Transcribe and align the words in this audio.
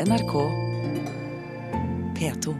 NRK 0.00 0.32
P2. 2.18 2.54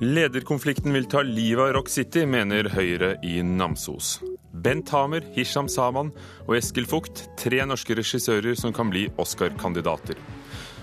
Lederkonflikten 0.00 0.92
vil 0.92 1.04
ta 1.04 1.22
livet 1.22 1.60
av 1.60 1.72
Rock 1.72 1.88
City, 1.92 2.24
mener 2.24 2.70
Høyre 2.72 3.18
i 3.20 3.42
Namsos. 3.44 4.22
Bent 4.64 4.88
Hamer, 4.96 5.20
Hisham 5.36 5.68
Saman 5.68 6.14
og 6.46 6.56
Eskil 6.56 6.88
Fugt, 6.88 7.26
tre 7.36 7.60
norske 7.68 7.92
regissører 8.00 8.56
som 8.56 8.72
kan 8.72 8.88
bli 8.88 9.10
Oscar-kandidater. 9.20 10.16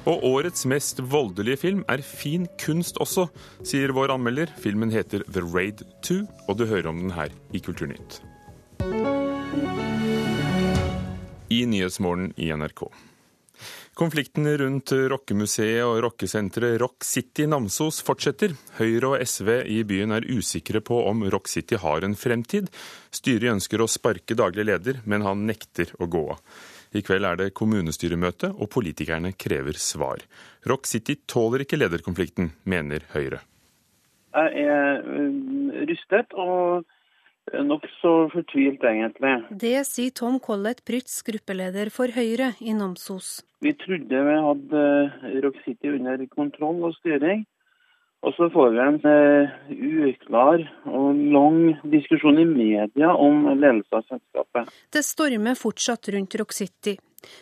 Og 0.10 0.24
årets 0.26 0.66
mest 0.66 1.04
voldelige 1.12 1.60
film 1.62 1.82
er 1.92 2.02
fin 2.02 2.48
kunst 2.62 2.98
også, 3.04 3.28
sier 3.62 3.94
vår 3.94 4.16
anmelder. 4.16 4.50
Filmen 4.58 4.90
heter 4.90 5.22
The 5.30 5.44
Raid 5.46 5.84
2, 6.08 6.24
og 6.50 6.58
du 6.58 6.66
hører 6.66 6.90
om 6.90 7.04
den 7.04 7.14
her 7.14 7.30
i 7.54 7.62
Kulturnytt. 7.62 8.18
I 11.54 11.62
Nyhetsmorgen 11.70 12.34
i 12.38 12.50
NRK. 12.50 12.88
Konflikten 14.00 14.46
rundt 14.58 14.94
rockemuseet 15.12 15.82
og 15.84 15.98
rockesenteret 16.06 16.78
Rock 16.80 17.04
City 17.04 17.44
Namsos 17.52 17.98
fortsetter. 18.08 18.54
Høyre 18.78 19.10
og 19.10 19.24
SV 19.28 19.50
i 19.68 19.82
byen 19.84 20.14
er 20.16 20.28
usikre 20.32 20.80
på 20.80 21.02
om 21.10 21.26
Rock 21.34 21.50
City 21.52 21.76
har 21.82 22.06
en 22.08 22.16
fremtid. 22.16 22.70
Styret 23.12 23.52
ønsker 23.58 23.84
å 23.84 23.90
sparke 23.92 24.38
daglig 24.40 24.70
leder, 24.70 25.02
men 25.04 25.26
han 25.28 25.44
nekter 25.50 25.92
å 26.00 26.08
gå 26.08 26.22
av. 26.32 26.40
I 26.96 27.04
kveld 27.04 27.28
er 27.28 27.42
det 27.42 27.50
kommunestyremøte, 27.60 28.54
og 28.56 28.72
politikerne 28.72 29.34
krever 29.36 29.76
svar. 29.76 30.24
Rock 30.72 30.88
City 30.88 31.18
tåler 31.28 31.66
ikke 31.66 31.82
lederkonflikten, 31.82 32.54
mener 32.64 33.04
Høyre. 33.12 33.44
Jeg 34.32 34.64
er 34.64 35.04
rystet 35.92 36.32
og 36.40 36.88
nokså 37.66 38.14
fortvilt, 38.34 38.84
egentlig. 38.84 39.36
Det 39.62 39.84
sier 39.88 40.16
Tom 40.16 40.40
Collett 40.44 40.84
Prytz, 40.88 41.22
gruppeleder 41.28 41.92
for 41.94 42.12
Høyre 42.16 42.54
i 42.60 42.76
Namsos. 42.78 43.40
Vi 43.64 43.74
trodde 43.80 44.26
vi 44.28 44.36
hadde 44.48 44.84
Rock 45.46 45.64
City 45.66 45.96
under 45.96 46.22
kontroll 46.32 46.84
og 46.88 46.96
styring. 47.00 47.46
Og 48.20 48.34
så 48.36 48.50
får 48.52 48.74
vi 48.74 48.80
en 48.84 48.98
uh, 49.08 49.52
uklar 50.10 50.64
og 50.92 51.20
lang 51.36 51.60
diskusjon 51.88 52.42
i 52.42 52.48
media 52.48 53.14
om 53.16 53.46
ledelse 53.54 53.96
av 53.96 54.04
selskapet. 54.10 54.74
Det 54.92 55.06
stormer 55.08 55.56
fortsatt 55.56 56.12
rundt 56.12 56.36
Rock 56.42 56.52
City. 56.58 56.98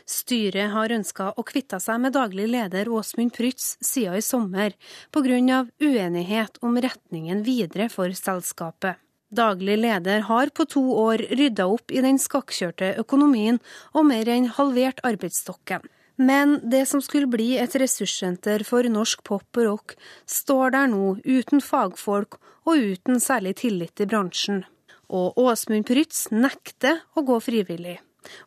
Styret 0.10 0.72
har 0.74 0.94
ønska 0.94 1.32
å 1.34 1.46
kvitte 1.46 1.80
seg 1.82 2.02
med 2.02 2.14
daglig 2.14 2.46
leder 2.50 2.90
Åsmund 2.94 3.34
Prytz 3.34 3.76
siden 3.82 4.22
i 4.22 4.26
sommer, 4.26 4.78
pga. 5.14 5.66
uenighet 5.82 6.62
om 6.62 6.78
retningen 6.78 7.44
videre 7.46 7.90
for 7.90 8.14
selskapet. 8.14 9.02
Daglig 9.28 9.78
leder 9.82 10.24
har 10.30 10.50
på 10.56 10.66
to 10.72 10.82
år 10.96 11.20
rydda 11.36 11.66
opp 11.68 11.92
i 11.92 12.02
den 12.04 12.20
skakkjørte 12.22 12.94
økonomien 13.02 13.60
og 13.92 14.08
mer 14.08 14.30
enn 14.32 14.48
halvert 14.56 15.02
arbeidsstokken. 15.08 15.84
Men 16.18 16.58
det 16.64 16.88
som 16.90 17.02
skulle 17.04 17.30
bli 17.30 17.58
et 17.62 17.76
ressurssenter 17.78 18.64
for 18.66 18.88
norsk 18.90 19.22
pop 19.28 19.60
og 19.60 19.68
rock, 19.68 19.94
står 20.26 20.74
der 20.74 20.88
nå 20.90 21.18
uten 21.28 21.62
fagfolk 21.62 22.40
og 22.66 22.88
uten 22.96 23.20
særlig 23.22 23.58
tillit 23.62 24.02
i 24.02 24.08
bransjen. 24.10 24.64
Og 25.12 25.38
Åsmund 25.40 25.86
Prytz 25.88 26.28
nekter 26.32 27.04
å 27.16 27.24
gå 27.28 27.38
frivillig. 27.44 28.00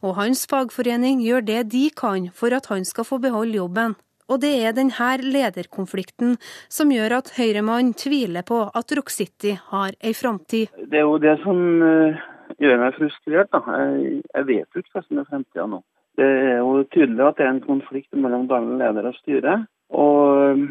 Og 0.05 0.17
hans 0.19 0.45
fagforening 0.49 1.23
gjør 1.25 1.45
det 1.45 1.63
de 1.73 1.87
kan 1.97 2.29
for 2.37 2.53
at 2.57 2.69
han 2.73 2.85
skal 2.89 3.07
få 3.07 3.21
beholde 3.23 3.61
jobben. 3.61 3.95
Og 4.31 4.39
det 4.45 4.53
er 4.63 4.75
denne 4.77 5.11
lederkonflikten 5.25 6.37
som 6.71 6.93
gjør 6.95 7.17
at 7.19 7.33
Høyremann 7.35 7.93
tviler 7.99 8.47
på 8.47 8.63
at 8.71 8.95
Rock 8.97 9.11
City 9.11 9.57
har 9.73 9.97
ei 9.99 10.15
framtid. 10.15 10.71
Det 10.91 11.01
er 11.01 11.07
jo 11.09 11.19
det 11.23 11.37
som 11.43 11.59
uh, 11.83 12.21
gjør 12.63 12.79
meg 12.85 12.99
frustrert. 12.99 13.51
Da. 13.51 13.63
Jeg, 13.75 14.23
jeg 14.31 14.49
vet 14.53 14.69
jo 14.71 14.85
ikke 14.85 14.95
hva 14.95 15.05
som 15.07 15.23
er 15.23 15.29
fremtida 15.33 15.67
nå. 15.73 15.83
Det 16.21 16.27
er 16.27 16.59
jo 16.61 16.81
tydelig 16.95 17.27
at 17.27 17.39
det 17.39 17.47
er 17.47 17.53
en 17.57 17.63
konflikt 17.65 18.15
mellom 18.15 18.47
daglig 18.51 18.79
leder 18.79 19.11
og 19.11 19.19
styret. 19.19 19.67
Og 19.91 20.65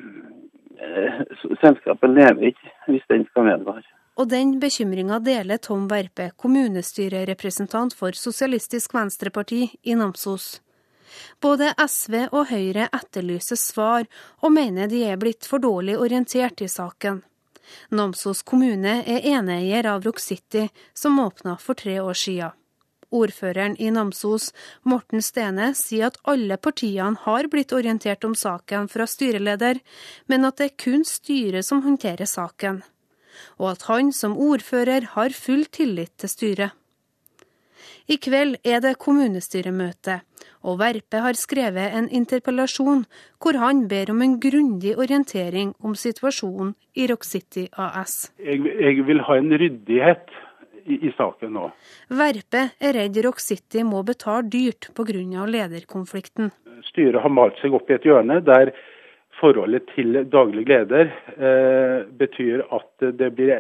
uh, 0.80 1.22
selskapet 1.60 2.16
lever 2.16 2.52
ikke 2.54 2.76
hvis 2.88 3.08
den 3.12 3.28
skal 3.32 3.50
vedvare. 3.52 3.88
Og 4.20 4.28
den 4.28 4.58
bekymringa 4.60 5.22
deler 5.24 5.60
Tom 5.64 5.86
Verpe, 5.92 6.32
kommunestyrerepresentant 6.36 7.96
for 7.96 8.16
Sosialistisk 8.16 8.96
Venstreparti 8.96 9.62
i 9.84 9.96
Namsos. 9.96 10.58
Både 11.42 11.74
SV 11.78 12.16
og 12.32 12.50
Høyre 12.52 12.90
etterlyser 12.94 13.60
svar, 13.60 14.06
og 14.44 14.54
mener 14.56 14.88
de 14.92 15.04
er 15.08 15.20
blitt 15.22 15.48
for 15.48 15.64
dårlig 15.64 15.98
orientert 15.98 16.62
i 16.62 16.70
saken. 16.70 17.24
Namsos 17.94 18.42
kommune 18.42 19.02
er 19.06 19.26
eneeier 19.36 19.86
av 19.90 20.06
Rock 20.06 20.20
City, 20.20 20.70
som 20.94 21.20
åpna 21.22 21.58
for 21.62 21.78
tre 21.78 22.00
år 22.02 22.18
siden. 22.18 22.56
Ordføreren 23.10 23.74
i 23.82 23.90
Namsos, 23.90 24.52
Morten 24.86 25.24
Stene, 25.26 25.72
sier 25.74 26.12
at 26.12 26.20
alle 26.30 26.60
partiene 26.62 27.18
har 27.24 27.48
blitt 27.50 27.74
orientert 27.74 28.26
om 28.28 28.36
saken 28.38 28.86
fra 28.92 29.08
styreleder, 29.10 29.80
men 30.30 30.46
at 30.46 30.60
det 30.60 30.68
er 30.70 30.78
kun 30.84 31.06
styret 31.08 31.66
som 31.66 31.82
håndterer 31.82 32.30
saken. 32.30 32.84
Og 33.58 33.72
at 33.72 33.88
han 33.90 34.14
som 34.14 34.38
ordfører 34.38 35.10
har 35.16 35.34
full 35.34 35.66
tillit 35.66 36.14
til 36.22 36.30
styret. 36.30 36.76
I 38.10 38.18
kveld 38.22 38.60
er 38.66 38.82
det 38.82 38.98
kommunestyremøte, 39.02 40.20
og 40.64 40.80
Verpe 40.82 41.22
har 41.24 41.38
skrevet 41.40 41.96
en 41.96 42.10
interpellasjon 42.12 43.06
hvor 43.40 43.60
han 43.62 43.86
ber 43.92 44.12
om 44.14 44.22
en 44.26 44.36
grundig 44.44 44.96
orientering 44.98 45.74
om 45.80 45.96
situasjonen 45.96 46.76
i 47.00 47.08
Rock 47.12 47.24
City 47.28 47.68
AS. 47.78 48.32
Jeg, 48.44 48.64
jeg 48.66 49.06
vil 49.08 49.24
ha 49.28 49.40
en 49.40 49.52
ryddighet 49.62 50.34
i, 50.86 50.98
i, 50.98 51.12
saken 51.16 51.54
nå. 51.56 51.70
Verpe 52.20 52.70
er 52.82 52.96
redd 52.98 53.20
Rock 53.26 53.42
City 53.44 53.84
må 53.88 54.02
betale 54.08 54.48
dyrt 54.52 54.90
pga. 54.98 55.46
lederkonflikten. 55.46 56.52
Styret 56.90 57.22
har 57.22 57.34
malt 57.34 57.60
seg 57.62 57.76
opp 57.76 57.90
i 57.90 57.98
et 57.98 58.08
hjørne 58.08 58.40
der 58.44 58.74
forholdet 59.40 59.88
til 59.96 60.24
daglig 60.32 60.66
leder 60.68 61.12
eh, 61.38 62.08
betyr 62.20 62.66
at 62.76 63.08
det 63.20 63.30
blir 63.38 63.56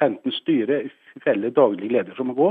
enten 0.00 0.34
styret 0.40 0.90
eller 1.26 1.54
daglig 1.54 1.90
leder 1.92 2.16
som 2.16 2.30
må 2.30 2.36
gå. 2.38 2.50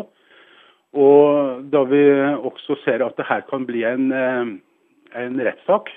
Og 0.98 1.66
da 1.70 1.84
vi 1.86 2.04
også 2.50 2.80
ser 2.84 3.04
at 3.06 3.18
det 3.20 3.28
her 3.30 3.44
kan 3.50 3.66
bli 3.68 3.84
en, 3.86 4.12
eh, 4.12 4.56
en 5.24 5.42
rettssak, 5.46 5.92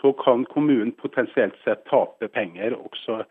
så 0.00 0.12
kan 0.12 0.44
kommunen 0.50 0.92
potensielt 0.92 1.54
sett 1.64 1.84
tape 1.86 2.28
penger 2.28 2.74
også 2.74 3.22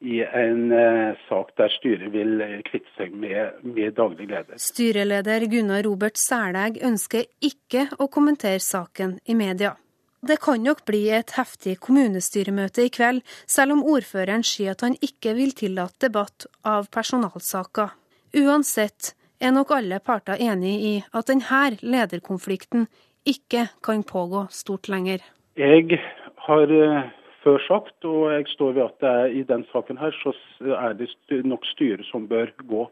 i 0.00 0.20
en 0.22 0.72
uh, 0.72 1.16
sak 1.28 1.50
der 1.58 1.72
styret 1.74 2.12
vil 2.14 2.38
kvitte 2.68 2.90
seg 2.94 3.14
med, 3.18 3.58
med, 3.66 3.96
daglig 3.96 4.28
leder. 4.30 4.60
Styreleder 4.62 5.46
Gunnar 5.50 5.82
Robert 5.86 6.20
Sælæg 6.20 6.78
ønsker 6.86 7.26
ikke 7.42 7.88
å 7.98 8.06
kommentere 8.06 8.62
saken 8.62 9.18
i 9.26 9.34
media. 9.38 9.74
Det 10.22 10.40
kan 10.42 10.62
nok 10.62 10.84
bli 10.86 11.04
et 11.14 11.34
heftig 11.38 11.76
kommunestyremøte 11.82 12.86
i 12.86 12.92
kveld, 12.94 13.22
selv 13.46 13.76
om 13.76 13.84
ordføreren 13.86 14.42
sier 14.46 14.74
at 14.74 14.82
han 14.86 14.96
ikke 15.02 15.34
vil 15.38 15.54
tillate 15.54 16.08
debatt 16.08 16.46
av 16.66 16.90
personalsaker. 16.94 17.94
Uansett 18.38 19.14
er 19.40 19.54
nok 19.54 19.72
alle 19.76 20.00
parter 20.04 20.40
enig 20.42 20.74
i 20.84 20.94
at 21.14 21.30
denne 21.30 21.76
lederkonflikten 21.82 22.88
ikke 23.28 23.68
kan 23.84 24.02
pågå 24.06 24.46
stort 24.50 24.88
lenger. 24.88 25.22
Jeg 25.58 26.00
har 26.46 26.70
eh, 26.70 27.10
før 27.42 27.58
sagt, 27.66 28.04
og 28.04 28.32
jeg 28.32 28.46
står 28.54 28.72
ved 28.76 28.84
at 28.84 29.02
det 29.02 29.10
er 29.10 29.36
i 29.40 29.42
den 29.48 29.66
saken 29.72 29.98
her, 29.98 30.14
så 30.22 30.34
er 30.62 30.96
det 30.98 31.44
nok 31.44 31.66
styret 31.66 32.06
som 32.10 32.28
bør 32.30 32.52
gå. 32.62 32.88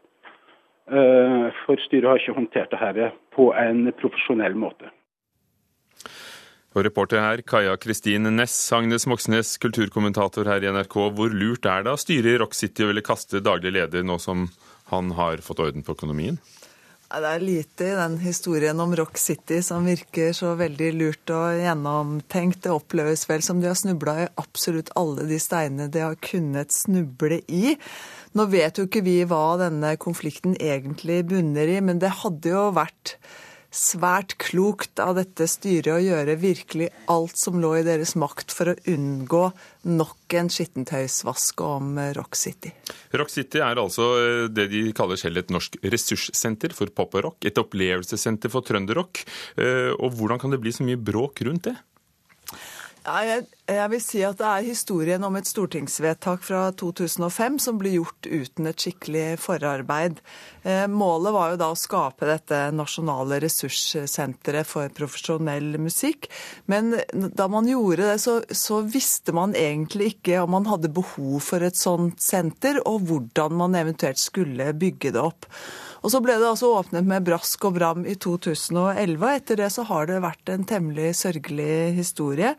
Eh, 0.87 1.47
for 1.65 1.79
styret 1.87 2.09
har 2.09 2.21
ikke 2.21 2.37
håndtert 2.37 2.71
det 2.71 2.79
her 2.79 3.17
på 3.35 3.51
en 3.55 3.91
profesjonell 3.99 4.55
måte. 4.55 4.91
Og 6.75 6.83
reporter 6.85 7.19
her, 7.23 7.41
Kaja 7.41 7.73
Kristin 7.81 8.29
Næss, 8.37 8.55
Agnes 8.75 9.07
Moxnes, 9.09 9.55
kulturkommentator 9.57 10.45
her 10.45 10.61
i 10.61 10.69
NRK. 10.69 10.95
Hvor 11.17 11.33
lurt 11.33 11.65
er 11.65 11.83
det 11.83 11.93
av 11.95 11.97
styret 11.97 12.35
i 12.35 12.37
Rock 12.37 12.53
City 12.53 12.85
å 12.85 12.91
ville 12.91 13.01
kaste 13.01 13.41
daglig 13.41 13.73
leder 13.79 14.05
nå 14.05 14.19
som 14.21 14.45
han 14.91 15.11
har 15.17 15.43
fått 15.45 15.61
orden 15.63 15.85
på 15.85 15.95
økonomien? 15.97 16.39
Det 17.07 17.23
er 17.23 17.39
lite 17.39 17.85
i 17.87 17.95
den 17.95 18.17
historien 18.19 18.79
om 18.83 18.91
Rock 18.99 19.15
City 19.15 19.61
som 19.63 19.85
virker 19.87 20.33
så 20.35 20.51
veldig 20.59 20.89
lurt 20.97 21.31
og 21.31 21.55
gjennomtenkt. 21.55 22.65
Det 22.65 22.73
oppleves 22.73 23.23
vel 23.29 23.45
som 23.45 23.61
de 23.63 23.69
har 23.69 23.77
snubla 23.79 24.15
i 24.25 24.27
absolutt 24.35 24.91
alle 24.99 25.23
de 25.29 25.39
steinene 25.39 25.87
de 25.91 26.03
har 26.03 26.19
kunnet 26.19 26.75
snuble 26.75 27.39
i. 27.47 27.77
Nå 28.35 28.49
vet 28.51 28.75
jo 28.75 28.89
ikke 28.89 29.05
vi 29.07 29.21
hva 29.23 29.55
denne 29.61 29.93
konflikten 30.03 30.59
egentlig 30.59 31.21
bunner 31.31 31.71
i, 31.77 31.79
men 31.79 32.03
det 32.03 32.11
hadde 32.25 32.51
jo 32.51 32.67
vært 32.75 33.15
svært 33.77 34.35
klokt 34.41 34.99
av 35.01 35.15
dette 35.19 35.45
styret 35.49 35.91
å 35.93 36.01
gjøre 36.01 36.37
virkelig 36.41 36.89
alt 37.13 37.37
som 37.37 37.59
lå 37.61 37.75
i 37.77 37.85
deres 37.85 38.15
makt 38.19 38.53
for 38.55 38.71
å 38.71 38.77
unngå 38.89 39.43
nok 39.87 40.35
en 40.39 40.49
skittentøysvask 40.51 41.61
om 41.63 41.99
Rock 42.17 42.39
City. 42.39 42.73
Rock 43.17 43.31
City 43.31 43.61
er 43.63 43.79
altså 43.79 44.09
eh, 44.19 44.45
det 44.51 44.67
de 44.73 44.83
kaller 44.97 45.19
selv 45.19 45.43
et 45.43 45.53
norsk 45.53 45.77
ressurssenter 45.85 46.73
for 46.75 46.91
pop 46.95 47.13
og 47.19 47.27
rock. 47.29 47.39
Et 47.47 47.61
opplevelsessenter 47.61 48.51
for 48.51 48.65
trønderrock. 48.67 49.23
Eh, 49.61 49.93
og 49.93 50.17
hvordan 50.17 50.41
kan 50.41 50.53
det 50.53 50.61
bli 50.63 50.73
så 50.75 50.87
mye 50.87 50.99
bråk 50.99 51.45
rundt 51.47 51.69
det? 51.69 51.77
Ja, 53.05 53.21
jeg, 53.23 53.45
Jeg 53.67 53.91
vil 53.91 53.99
si 53.99 54.21
at 54.23 54.37
det 54.39 54.47
er 54.47 54.63
historien 54.63 55.23
om 55.27 55.35
et 55.35 55.47
stortingsvedtak 55.49 56.45
fra 56.47 56.69
2005 56.79 57.57
som 57.59 57.79
ble 57.81 57.97
gjort 57.97 58.29
uten 58.29 58.69
et 58.69 58.79
skikkelig 58.79 59.25
forarbeid. 59.43 60.21
Eh, 60.63 60.85
målet 60.87 61.35
var 61.35 61.51
jo 61.51 61.57
da 61.59 61.67
å 61.73 61.79
skape 61.79 62.29
dette 62.29 62.61
nasjonale 62.71 63.41
ressurssenteret 63.43 64.69
for 64.69 64.87
profesjonell 64.95 65.75
musikk. 65.83 66.29
Men 66.71 66.95
da 67.11 67.49
man 67.51 67.67
gjorde 67.67 68.07
det, 68.13 68.21
så, 68.23 68.37
så 68.47 68.79
visste 68.87 69.35
man 69.35 69.51
egentlig 69.51 70.13
ikke 70.13 70.39
om 70.45 70.55
man 70.55 70.69
hadde 70.71 70.93
behov 70.95 71.41
for 71.49 71.67
et 71.67 71.75
sånt 71.75 72.23
senter, 72.23 72.79
og 72.87 73.03
hvordan 73.11 73.59
man 73.59 73.75
eventuelt 73.75 74.23
skulle 74.23 74.71
bygge 74.79 75.11
det 75.17 75.25
opp. 75.27 75.51
Og 76.05 76.11
Så 76.13 76.21
ble 76.23 76.37
det 76.39 76.47
altså 76.47 76.69
åpnet 76.77 77.03
med 77.03 77.25
brask 77.25 77.65
og 77.67 77.73
bram 77.75 78.05
i 78.07 78.13
2011. 78.15 79.17
og 79.17 79.31
Etter 79.33 79.59
det 79.59 79.69
så 79.73 79.83
har 79.89 80.07
det 80.07 80.21
vært 80.23 80.53
en 80.53 80.63
temmelig 80.69 81.09
sørgelig 81.19 81.97
historie. 81.97 82.53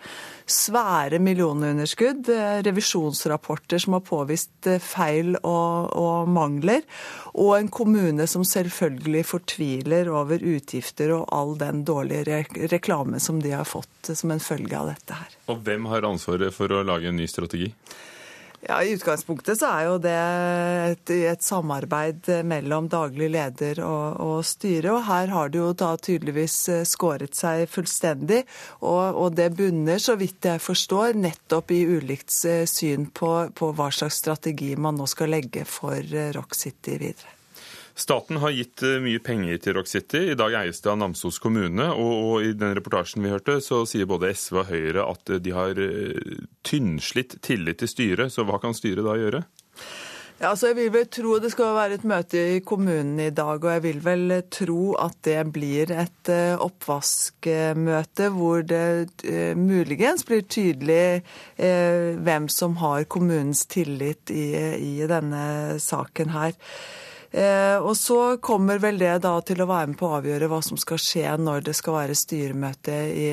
Svære 0.45 0.98
millionunderskudd, 1.23 2.29
eh, 2.29 2.59
revisjonsrapporter 2.67 3.79
som 3.79 3.97
har 3.97 4.03
påvist 4.07 4.67
eh, 4.67 4.81
feil 4.83 5.37
og, 5.37 5.93
og 5.99 6.29
mangler, 6.29 6.83
og 7.35 7.55
en 7.59 7.71
kommune 7.73 8.27
som 8.31 8.45
selvfølgelig 8.47 9.25
fortviler 9.29 10.11
over 10.13 10.43
utgifter 10.43 11.15
og 11.17 11.27
all 11.35 11.57
den 11.61 11.85
dårlige 11.89 12.45
reklame 12.73 13.21
som 13.23 13.43
de 13.43 13.55
har 13.57 13.69
fått 13.69 14.13
som 14.15 14.35
en 14.35 14.43
følge 14.43 14.79
av 14.79 14.93
dette 14.93 15.19
her. 15.21 15.39
Og 15.53 15.63
hvem 15.67 15.89
har 15.93 16.09
ansvaret 16.09 16.55
for 16.55 16.73
å 16.73 16.85
lage 16.87 17.11
en 17.11 17.19
ny 17.19 17.29
strategi? 17.31 17.73
Ja, 18.61 18.81
I 18.83 18.93
utgangspunktet 18.97 19.61
så 19.61 19.69
er 19.71 19.85
jo 19.87 19.99
det 20.03 20.15
et, 20.17 21.13
et 21.15 21.45
samarbeid 21.47 22.27
mellom 22.49 22.89
daglig 22.91 23.31
leder 23.31 23.79
og, 23.87 24.19
og 24.19 24.41
styre. 24.47 24.97
Og 24.97 25.07
her 25.07 25.31
har 25.31 25.53
det 25.55 25.61
jo 25.61 25.71
da 25.79 25.93
tydeligvis 25.95 26.57
eh, 26.75 26.83
skåret 26.89 27.39
seg 27.39 27.69
fullstendig. 27.71 28.43
Og, 28.83 29.15
og, 29.15 29.31
det 29.39 29.53
bunner, 29.59 30.03
så 30.03 30.19
vidt 30.19 30.51
jeg 30.51 30.65
forstår, 30.65 31.15
nettopp 31.23 31.71
i 31.71 31.85
ulikt 31.87 32.35
eh, 32.51 32.65
syn 32.67 33.07
på, 33.15 33.33
på 33.55 33.73
hva 33.79 33.93
slags 33.95 34.19
strategi 34.25 34.75
man 34.75 34.99
nå 34.99 35.07
skal 35.07 35.37
legge 35.39 35.63
for 35.69 36.03
eh, 36.03 36.33
Rock 36.35 36.59
City 36.59 36.99
videre. 36.99 37.38
Staten 37.99 38.37
har 38.37 38.51
gitt 38.55 38.83
eh, 38.87 39.01
mye 39.03 39.19
penger 39.19 39.59
til 39.59 39.75
Rock 39.75 39.89
City. 39.91 40.21
I 40.31 40.37
dag 40.39 40.55
eies 40.61 40.79
det 40.85 40.91
av 40.93 41.01
Namsos 41.01 41.41
kommune. 41.43 41.89
Og, 41.91 42.13
og, 42.15 42.35
i 42.47 42.53
den 42.55 42.77
reportasjen 42.79 43.25
vi 43.25 43.33
hørte, 43.33 43.59
så 43.65 43.83
sier 43.91 44.07
både 44.07 44.31
SV 44.31 44.61
og 44.63 44.69
Høyre 44.71 45.07
at 45.11 45.33
eh, 45.35 45.41
de 45.43 45.55
har 45.57 45.81
eh, 45.83 46.37
tynnslitt 46.63 47.41
tillit 47.43 47.83
til 47.83 47.91
styret. 47.91 48.31
Så 48.31 48.47
hva 48.47 48.61
kan 48.63 48.77
styret 48.77 49.03
da 49.03 49.17
gjøre? 49.19 49.41
Ja, 50.39 50.53
altså 50.53 50.69
jeg 50.69 50.77
vil 50.79 50.93
vel 50.95 51.09
tro 51.11 51.33
Det 51.43 51.49
skal 51.51 51.73
være 51.75 51.97
et 51.99 52.05
møte 52.07 52.43
i 52.53 52.61
kommunen 52.63 53.19
i 53.19 53.33
dag, 53.35 53.59
og 53.59 53.73
jeg 53.73 53.83
vil 53.89 53.99
vel 54.05 54.37
tro 54.55 54.93
at 55.03 55.19
det 55.27 55.41
blir 55.51 55.91
et 55.91 56.31
oppvaskmøte 56.63 58.29
hvor 58.37 58.63
det 58.63 59.59
muligens 59.59 60.23
blir 60.29 60.47
tydelig 60.47 61.25
hvem 61.59 62.47
som 62.55 62.79
har 62.79 63.09
kommunens 63.11 63.67
tillit 63.67 64.31
i, 64.31 64.47
i 64.79 65.11
denne 65.11 65.43
saken 65.83 66.31
her. 66.37 66.55
Eh, 67.31 67.77
og 67.77 67.93
så 67.97 68.39
kommer 68.41 68.81
vel 68.81 68.99
det 69.01 69.19
da 69.25 69.35
til 69.45 69.61
å 69.61 69.69
være 69.69 69.91
med 69.91 69.99
på 70.01 70.09
å 70.09 70.15
avgjøre 70.19 70.49
hva 70.49 70.61
som 70.65 70.81
skal 70.81 71.01
skje 71.03 71.35
når 71.43 71.67
det 71.67 71.75
skal 71.77 71.99
være 71.99 72.17
styremøte 72.17 72.97
i, 73.13 73.29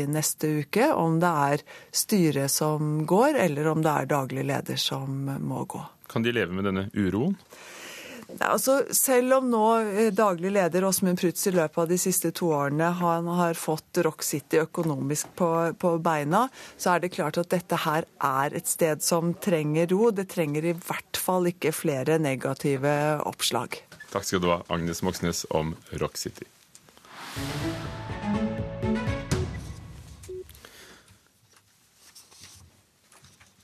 i 0.00 0.04
neste 0.06 0.52
uke. 0.62 0.92
Om 0.94 1.18
det 1.22 1.32
er 1.50 1.64
styret 2.02 2.54
som 2.54 3.02
går, 3.10 3.40
eller 3.48 3.72
om 3.72 3.82
det 3.82 3.96
er 3.96 4.12
daglig 4.14 4.46
leder 4.52 4.78
som 4.78 5.26
må 5.42 5.64
gå. 5.66 5.82
Kan 6.10 6.26
de 6.26 6.34
leve 6.34 6.54
med 6.54 6.70
denne 6.70 6.88
uroen? 6.94 7.36
Altså, 8.38 8.84
selv 8.94 9.34
om 9.36 9.48
nå 9.50 9.64
eh, 9.80 10.08
daglig 10.14 10.52
leder 10.54 10.84
Åsmund 10.88 11.18
Prutz 11.20 11.46
i 11.50 11.52
løpet 11.54 11.82
av 11.82 11.90
de 11.90 11.98
siste 12.00 12.30
to 12.36 12.52
årene 12.56 12.88
han 13.00 13.28
har 13.36 13.58
fått 13.58 14.00
Rock 14.06 14.22
City 14.24 14.60
økonomisk 14.62 15.34
på, 15.36 15.50
på, 15.80 15.92
beina, 16.02 16.46
så 16.80 16.94
er 16.94 17.04
det 17.04 17.12
klart 17.16 17.40
at 17.42 17.50
dette 17.52 17.82
her 17.84 18.06
er 18.16 18.56
et 18.56 18.70
sted 18.70 19.04
som 19.04 19.34
trenger 19.34 19.90
ro. 19.92 20.10
Det 20.14 20.28
trenger 20.32 20.70
i 20.70 20.74
hvert 20.78 21.20
fall 21.20 21.50
ikke 21.50 21.74
flere 21.74 22.20
negative 22.22 22.94
oppslag. 23.28 23.82
Takk 24.10 24.26
skal 24.26 24.42
du 24.42 24.48
ha, 24.50 24.60
Agnes 24.72 25.04
Moxnes 25.06 25.44
om 25.54 25.74
Rock 26.00 26.18
City. 26.18 26.48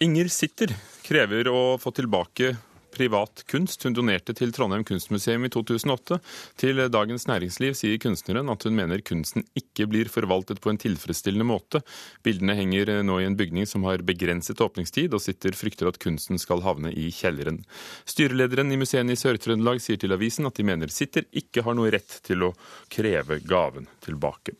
Inger 0.04 0.28
Sitter 0.28 0.74
krever 1.06 1.48
å 1.48 1.60
få 1.80 1.90
tilbake 1.96 2.52
privat 2.96 3.44
kunst 3.50 3.84
hun 3.86 3.94
donerte 3.96 4.34
til 4.36 4.52
Trondheim 4.56 4.84
kunstmuseum 4.88 5.46
i 5.46 5.50
2008. 5.52 6.18
Til 6.60 6.82
Dagens 6.92 7.28
Næringsliv 7.28 7.76
sier 7.78 8.00
kunstneren 8.02 8.50
at 8.52 8.66
hun 8.66 8.76
mener 8.78 9.04
kunsten 9.06 9.46
ikke 9.58 9.86
blir 9.90 10.10
forvaltet 10.12 10.62
på 10.64 10.72
en 10.72 10.80
tilfredsstillende 10.80 11.46
måte. 11.46 11.82
Bildene 12.26 12.56
henger 12.58 12.94
nå 13.06 13.20
i 13.20 13.28
en 13.28 13.38
bygning 13.38 13.68
som 13.68 13.86
har 13.88 14.04
begrenset 14.06 14.62
åpningstid, 14.64 15.14
og 15.14 15.22
Sitter 15.22 15.56
frykter 15.56 15.90
at 15.90 16.00
kunsten 16.02 16.40
skal 16.42 16.64
havne 16.66 16.92
i 16.96 17.10
kjelleren. 17.14 17.62
Styrelederen 18.08 18.72
i 18.72 18.80
museet 18.80 19.12
i 19.12 19.18
Sør-Trøndelag 19.18 19.82
sier 19.84 20.00
til 20.00 20.16
avisen 20.16 20.48
at 20.48 20.56
de 20.56 20.66
mener 20.66 20.92
Sitter 20.92 21.28
ikke 21.36 21.66
har 21.66 21.76
noe 21.76 21.92
rett 21.94 22.20
til 22.26 22.48
å 22.48 22.54
kreve 22.92 23.42
gaven 23.44 23.90
tilbake. 24.04 24.56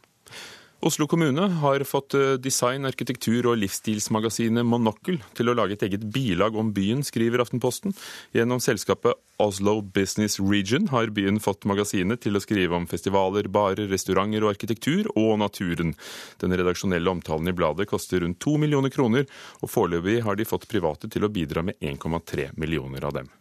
Oslo 0.87 1.07
kommune 1.11 1.43
har 1.43 1.83
fått 1.83 2.15
eh, 2.15 2.37
design-, 2.39 2.87
arkitektur- 2.87 3.49
og 3.51 3.57
livsstilsmagasinet 3.59 4.63
Monokkel 4.63 5.17
til 5.35 5.51
å 5.51 5.55
lage 5.59 5.75
et 5.75 5.83
eget 5.83 6.05
bilag 6.15 6.55
om 6.55 6.69
byen, 6.77 7.01
skriver 7.03 7.43
Aftenposten. 7.43 7.95
Gjennom 8.37 8.61
selskapet 8.63 9.19
Oslo 9.43 9.81
Business 9.83 10.39
Region 10.39 10.87
har 10.93 11.11
byen 11.17 11.41
fått 11.43 11.67
magasinet 11.67 12.23
til 12.23 12.39
å 12.39 12.43
skrive 12.45 12.79
om 12.79 12.87
festivaler, 12.87 13.49
barer, 13.51 13.89
restauranter 13.91 14.47
og 14.47 14.53
arkitektur, 14.53 15.09
og 15.19 15.41
naturen. 15.43 15.97
Den 16.39 16.55
redaksjonelle 16.55 17.11
omtalen 17.17 17.51
i 17.51 17.57
bladet 17.57 17.89
koster 17.91 18.23
rundt 18.23 18.39
to 18.45 18.55
millioner 18.55 18.95
kroner, 18.95 19.27
og 19.65 19.73
foreløpig 19.73 20.21
har 20.29 20.39
de 20.39 20.47
fått 20.47 20.69
private 20.71 21.11
til 21.11 21.27
å 21.27 21.33
bidra 21.35 21.67
med 21.67 21.83
1,3 21.83 22.53
millioner 22.61 23.11
av 23.11 23.19
dem. 23.19 23.35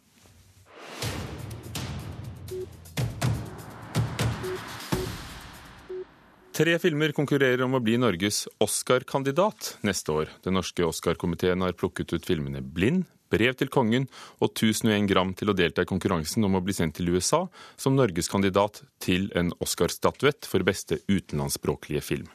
Tre 6.56 6.78
filmer 6.80 7.12
konkurrerer 7.12 7.66
om 7.66 7.74
å 7.76 7.82
bli 7.84 7.98
Norges 8.00 8.46
Oscar-kandidat 8.64 9.74
neste 9.84 10.14
år. 10.14 10.30
Den 10.46 10.56
norske 10.56 10.86
Oscar-komiteen 10.88 11.60
har 11.66 11.76
plukket 11.76 12.14
ut 12.16 12.24
filmene 12.24 12.62
Blind, 12.64 13.04
Brev 13.28 13.58
til 13.60 13.68
kongen 13.74 14.06
og 14.40 14.54
1001 14.54 15.10
gram 15.10 15.34
til 15.36 15.52
å 15.52 15.56
delta 15.58 15.84
i 15.84 15.90
konkurransen 15.90 16.48
om 16.48 16.56
å 16.56 16.62
bli 16.64 16.72
sendt 16.78 16.96
til 16.96 17.12
USA 17.12 17.42
som 17.76 17.98
norgeskandidat 17.98 18.86
til 19.04 19.28
en 19.36 19.52
Oscar-statuett 19.60 20.48
for 20.48 20.64
beste 20.64 21.02
utenlandsspråklige 21.10 22.06
film. 22.06 22.32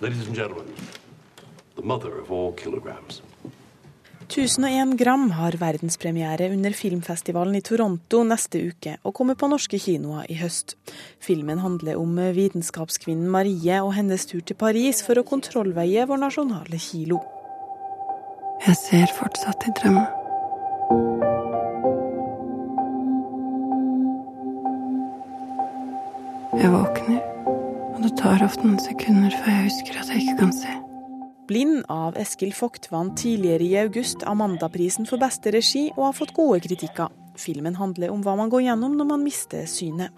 Ladies 0.00 0.26
and 0.26 0.34
gentlemen, 0.34 0.66
the 1.76 1.86
mother 1.86 2.18
of 2.18 2.32
all 2.32 2.50
kilograms. 2.58 3.22
1001 4.32 4.96
gram 4.96 5.26
har 5.36 5.52
verdenspremiere 5.60 6.46
under 6.54 6.72
filmfestivalen 6.72 7.58
i 7.58 7.60
Toronto 7.60 8.22
neste 8.24 8.62
uke, 8.64 8.94
og 9.04 9.12
kommer 9.18 9.36
på 9.36 9.50
norske 9.52 9.76
kinoer 9.76 10.24
i 10.32 10.38
høst. 10.40 10.72
Filmen 11.20 11.60
handler 11.60 11.98
om 12.00 12.16
vitenskapskvinnen 12.32 13.28
Marie 13.28 13.82
og 13.84 13.92
hennes 13.92 14.24
tur 14.30 14.40
til 14.40 14.56
Paris 14.56 15.02
for 15.04 15.20
å 15.20 15.26
kontrollveie 15.28 16.06
vår 16.08 16.22
nasjonale 16.22 16.80
kilo. 16.80 17.20
Jeg 18.64 18.78
ser 18.80 19.12
fortsatt 19.18 19.66
i 19.68 19.74
drømmen. 19.82 20.08
Jeg 26.62 26.72
våkner, 26.72 27.20
og 27.92 28.00
det 28.06 28.14
tar 28.22 28.46
ofte 28.48 28.64
noen 28.64 28.80
sekunder 28.80 29.36
før 29.42 29.58
jeg 29.58 29.68
husker 29.68 30.00
at 30.00 30.14
jeg 30.14 30.24
ikke 30.24 30.38
kan 30.40 30.56
se. 30.56 30.78
'Blind' 31.52 31.84
av 31.92 32.16
Eskil 32.16 32.54
Vogt 32.56 32.86
vant 32.88 33.12
tidligere 33.18 33.64
i 33.66 33.74
august 33.76 34.22
Amandaprisen 34.24 35.04
for 35.04 35.20
beste 35.20 35.50
regi, 35.52 35.90
og 35.98 36.06
har 36.06 36.14
fått 36.16 36.32
gode 36.32 36.62
kritikker. 36.64 37.10
Filmen 37.36 37.76
handler 37.76 38.12
om 38.12 38.22
hva 38.24 38.32
man 38.40 38.48
går 38.52 38.62
gjennom 38.64 38.94
når 38.96 39.08
man 39.10 39.24
mister 39.24 39.66
synet. 39.68 40.16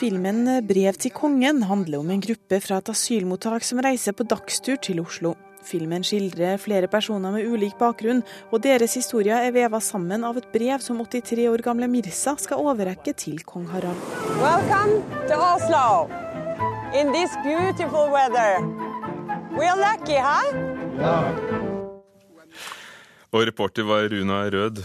Filmen 0.00 0.40
'Brev 0.66 0.98
til 0.98 1.14
kongen' 1.14 1.62
handler 1.70 1.98
om 2.00 2.10
en 2.10 2.24
gruppe 2.26 2.60
fra 2.60 2.78
et 2.78 2.90
asylmottak 2.90 3.62
som 3.62 3.78
reiser 3.78 4.18
på 4.18 4.26
dagstur 4.26 4.76
til 4.82 5.00
Oslo. 5.06 5.36
Filmen 5.62 6.02
skildrer 6.02 6.58
flere 6.58 6.88
personer 6.88 7.30
med 7.30 7.46
ulik 7.46 7.78
bakgrunn, 7.78 8.24
og 8.50 8.62
deres 8.64 8.94
historier 8.98 9.44
er 9.46 9.52
veva 9.52 9.78
sammen 9.78 10.24
av 10.24 10.40
et 10.40 10.50
brev 10.50 10.80
som 10.80 10.98
83 10.98 11.46
år 11.52 11.62
gamle 11.62 11.86
Mirsa 11.86 12.34
skal 12.40 12.64
overrekke 12.64 13.14
til 13.14 13.44
kong 13.44 13.68
Harald. 13.70 14.10
Velkommen 14.40 15.04
til 15.28 15.36
Oslo 15.36 16.29
in 16.94 17.12
this 17.12 17.30
beautiful 17.42 18.10
weather. 18.10 18.58
We 19.54 19.66
are 19.66 19.78
lucky, 19.78 20.18
huh? 20.18 20.46
Ja. 20.98 21.18
Og 23.30 23.46
reporter 23.46 23.86
var 23.86 24.08
Runa 24.10 24.42
Rød. 24.50 24.82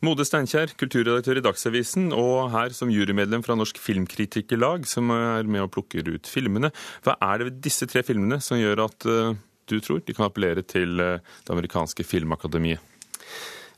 Mode 0.00 0.24
Steinkjer, 0.24 0.70
kulturredaktør 0.80 1.40
i 1.40 1.42
Dagsavisen, 1.44 2.12
og 2.16 2.52
her 2.54 2.72
som 2.72 2.92
jurymedlem 2.92 3.42
fra 3.44 3.56
Norsk 3.58 3.80
Filmkritikerlag, 3.82 4.86
som 4.88 5.10
er 5.12 5.48
med 5.50 5.66
og 5.66 5.72
plukker 5.74 6.06
ut 6.08 6.30
filmene. 6.30 6.70
Hva 7.04 7.18
er 7.20 7.40
det 7.40 7.48
ved 7.50 7.58
disse 7.66 7.88
tre 7.90 8.04
filmene 8.06 8.38
som 8.40 8.60
gjør 8.60 8.86
at 8.86 9.08
uh, 9.10 9.34
du 9.68 9.76
tror 9.82 10.00
de 10.06 10.16
kan 10.16 10.30
appellere 10.30 10.64
til 10.64 11.02
uh, 11.02 11.18
det 11.18 11.52
amerikanske 11.52 12.06
filmakademiet? 12.06 12.89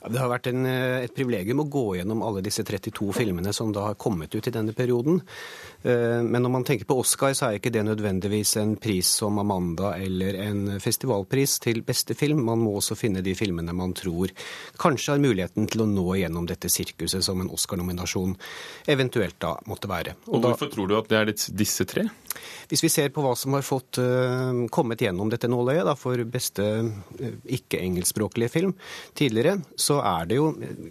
Det 0.03 0.19
har 0.19 0.27
vært 0.31 0.49
en, 0.51 0.65
eh, 0.65 1.03
et 1.05 1.13
privilegium 1.15 1.61
å 1.63 1.69
gå 1.69 1.83
gjennom 1.97 2.23
alle 2.25 2.41
disse 2.43 2.63
32 2.63 3.13
filmene 3.15 3.53
som 3.53 3.71
da 3.71 3.87
har 3.87 3.95
kommet 3.95 4.35
ut 4.35 4.47
i 4.47 4.51
denne 4.51 4.73
perioden. 4.75 5.21
Eh, 5.83 6.21
men 6.23 6.43
når 6.43 6.51
man 6.51 6.63
tenker 6.63 6.85
på 6.85 6.97
Oscar, 6.99 7.31
så 7.31 7.47
er 7.47 7.59
ikke 7.59 7.71
det 7.71 7.85
nødvendigvis 7.87 8.57
en 8.59 8.75
pris 8.75 9.07
som 9.07 9.39
Amanda 9.39 9.93
eller 9.95 10.35
en 10.43 10.79
festivalpris 10.79 11.59
til 11.63 11.81
beste 11.81 12.15
film. 12.15 12.43
Man 12.43 12.59
må 12.59 12.75
også 12.79 12.97
finne 12.99 13.23
de 13.23 13.35
filmene 13.35 13.73
man 13.73 13.93
tror 13.93 14.31
kanskje 14.79 15.13
har 15.13 15.23
muligheten 15.23 15.67
til 15.71 15.83
å 15.83 15.87
nå 15.89 16.17
gjennom 16.19 16.47
dette 16.49 16.71
sirkuset 16.71 17.23
som 17.23 17.39
en 17.39 17.51
Oscar-nominasjon 17.53 18.35
eventuelt 18.91 19.39
da 19.39 19.55
måtte 19.69 19.87
være. 19.91 20.17
Og, 20.27 20.35
og 20.35 20.47
Hvorfor 20.49 20.69
da, 20.69 20.75
tror 20.75 20.89
du 20.89 20.97
at 20.97 21.11
det 21.11 21.19
er 21.19 21.33
disse 21.33 21.87
tre? 21.87 22.07
Hvis 22.71 22.83
vi 22.83 22.91
ser 22.91 23.11
på 23.13 23.23
hva 23.23 23.35
som 23.37 23.53
har 23.55 23.65
fått 23.65 23.99
uh, 24.01 24.65
kommet 24.73 25.03
gjennom 25.03 25.29
dette 25.31 25.49
nåløyet 25.51 25.91
for 25.99 26.19
beste 26.27 26.63
uh, 26.63 27.27
ikke-engelskspråklige 27.57 28.51
film 28.51 28.73
tidligere, 29.17 29.59
så 29.77 29.92
er 30.01 30.27
det 30.29 30.39
jo 30.39 30.49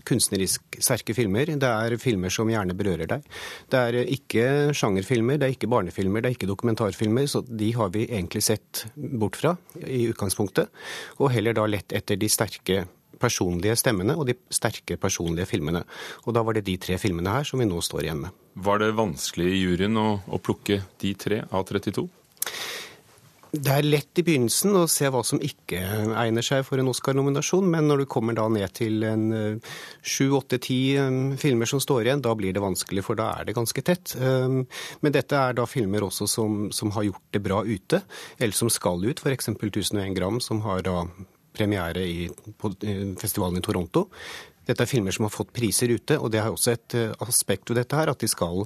kunstnerisk 0.09 0.79
sterke 0.79 1.17
filmer. 1.17 1.51
Det 1.51 1.69
er 1.69 1.99
filmer 2.01 2.33
som 2.33 2.51
gjerne 2.51 2.77
berører 2.79 3.11
deg. 3.11 3.27
Det 3.73 3.83
er 3.83 4.01
ikke 4.05 4.47
sjangerfilmer, 4.77 5.41
det 5.41 5.49
er 5.49 5.57
ikke 5.57 5.71
barnefilmer, 5.73 6.23
det 6.23 6.31
er 6.31 6.39
ikke 6.39 6.51
dokumentarfilmer, 6.51 7.29
så 7.31 7.43
de 7.47 7.73
har 7.77 7.93
vi 7.95 8.07
egentlig 8.09 8.45
sett 8.47 8.87
bort 8.95 9.39
fra 9.41 9.57
i 9.83 10.05
utgangspunktet. 10.13 10.73
Og 11.21 11.33
heller 11.35 11.57
da 11.57 11.69
lett 11.71 11.95
etter 11.97 12.21
de 12.21 12.31
sterke 12.33 12.85
personlige 13.23 13.77
stemmene 13.79 14.17
og 14.19 14.27
de 14.31 14.37
sterke 14.53 14.97
personlige 15.01 15.47
filmene. 15.53 15.85
Og 16.27 16.35
da 16.37 16.43
var 16.47 16.57
det 16.57 16.67
de 16.67 16.79
tre 16.83 16.99
filmene 17.01 17.35
her 17.37 17.47
som 17.47 17.63
vi 17.63 17.69
nå 17.69 17.79
står 17.85 18.07
igjen 18.07 18.25
med. 18.25 18.41
Var 18.63 18.83
det 18.83 18.91
vanskelig 18.99 19.49
i 19.53 19.63
juryen 19.63 20.01
å, 20.01 20.09
å 20.27 20.43
plukke 20.43 20.83
de 21.03 21.15
tre 21.19 21.45
av 21.51 21.65
32? 21.69 22.09
Det 23.53 23.69
er 23.69 23.85
lett 23.85 24.17
i 24.17 24.23
begynnelsen 24.25 24.73
å 24.81 24.87
se 24.89 25.11
hva 25.13 25.21
som 25.29 25.41
ikke 25.45 25.77
egner 26.17 26.45
seg 26.47 26.63
for 26.65 26.81
en 26.81 26.89
Oscar-nominasjon, 26.89 27.67
men 27.69 27.85
når 27.85 28.01
du 28.01 28.05
kommer 28.09 28.33
da 28.39 28.47
ned 28.49 28.73
til 28.79 29.05
en 29.05 29.27
eh, 29.37 29.75
sju, 30.01 30.31
åtte, 30.39 30.57
ti 30.65 30.95
eh, 30.97 31.19
filmer 31.37 31.69
som 31.69 31.83
står 31.85 32.07
igjen, 32.07 32.23
da 32.25 32.33
blir 32.39 32.57
det 32.57 32.63
vanskelig, 32.65 33.05
for 33.05 33.21
da 33.21 33.27
er 33.35 33.51
det 33.51 33.57
ganske 33.59 33.85
tett. 33.85 34.15
Eh, 34.17 34.57
men 35.05 35.13
dette 35.13 35.37
er 35.37 35.59
da 35.59 35.67
filmer 35.69 36.07
også 36.07 36.31
som, 36.33 36.63
som 36.73 36.95
har 36.97 37.11
gjort 37.11 37.37
det 37.37 37.43
bra 37.45 37.61
ute, 37.61 38.01
eller 38.39 38.57
som 38.57 38.73
skal 38.73 39.05
ut, 39.05 39.21
f.eks. 39.21 39.53
1001 39.53 40.17
gram, 40.17 40.41
som 40.41 40.65
har 40.65 40.81
da 40.89 41.03
premiere 41.53 42.07
i, 42.09 42.31
på 42.57 42.73
festivalen 43.21 43.61
i 43.61 43.67
Toronto. 43.69 44.07
Dette 44.65 44.87
er 44.87 44.89
filmer 44.89 45.13
som 45.13 45.29
har 45.29 45.35
fått 45.35 45.53
priser 45.53 45.93
ute, 45.93 46.17
og 46.17 46.33
det 46.33 46.41
er 46.41 46.49
også 46.49 46.73
et 46.73 46.97
aspekt 47.21 47.69
ved 47.69 47.83
dette 47.83 47.99
her, 47.99 48.15
at 48.15 48.23
de 48.23 48.31
skal 48.31 48.65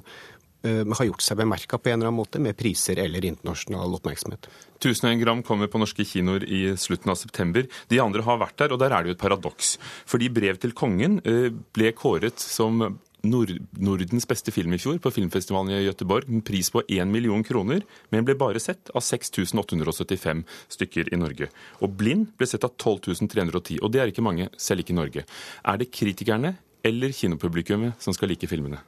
uh, 0.65 0.83
ha 0.97 1.07
gjort 1.07 1.25
seg 1.25 1.39
bemerka 1.41 1.79
på 1.79 1.91
en 1.91 1.99
eller 1.99 2.11
annen 2.11 2.21
måte 2.21 2.41
med 2.43 2.57
priser 2.57 2.99
eller 3.03 3.25
internasjonal 3.27 3.97
oppmerksomhet. 3.99 4.49
1001 4.79 5.21
gram 5.23 5.41
kommer 5.45 5.69
på 5.71 5.81
norske 5.81 6.05
kinoer 6.05 6.45
i 6.45 6.61
slutten 6.77 7.13
av 7.13 7.19
september. 7.19 7.67
De 7.91 8.01
andre 8.01 8.25
har 8.25 8.41
vært 8.41 8.57
der, 8.61 8.73
og 8.73 8.81
der 8.81 8.93
er 8.93 9.03
det 9.03 9.13
jo 9.13 9.17
et 9.17 9.25
paradoks. 9.25 9.75
Fordi 10.09 10.29
Brev 10.33 10.61
til 10.61 10.75
kongen 10.77 11.19
uh, 11.27 11.49
ble 11.75 11.93
kåret 11.97 12.41
som 12.41 12.97
Nordens 13.27 14.27
beste 14.29 14.53
film 14.53 14.75
i 14.75 14.79
fjor 14.79 14.99
på 15.01 15.11
filmfestivalen 15.11 15.73
i 15.73 15.85
Gøteborg. 15.87 16.27
En 16.29 16.43
pris 16.45 16.69
på 16.71 16.83
1 16.85 17.09
million 17.11 17.43
kroner, 17.43 17.83
men 18.13 18.27
ble 18.27 18.37
bare 18.39 18.61
sett 18.63 18.91
av 18.95 19.03
6875 19.03 20.43
stykker 20.77 21.11
i 21.13 21.19
Norge. 21.19 21.49
Og 21.81 21.95
Blind 21.97 22.31
ble 22.37 22.47
sett 22.49 22.67
av 22.67 22.75
12310, 22.77 23.81
og 23.81 23.91
det 23.91 24.03
er 24.03 24.13
ikke 24.13 24.25
mange, 24.25 24.49
selv 24.57 24.83
ikke 24.83 24.95
i 24.95 24.99
Norge. 25.01 25.25
Er 25.65 25.81
det 25.81 25.91
kritikerne 25.91 26.55
eller 26.87 27.15
kinopublikummet 27.15 27.97
som 28.03 28.15
skal 28.15 28.31
like 28.31 28.47
filmene? 28.47 28.79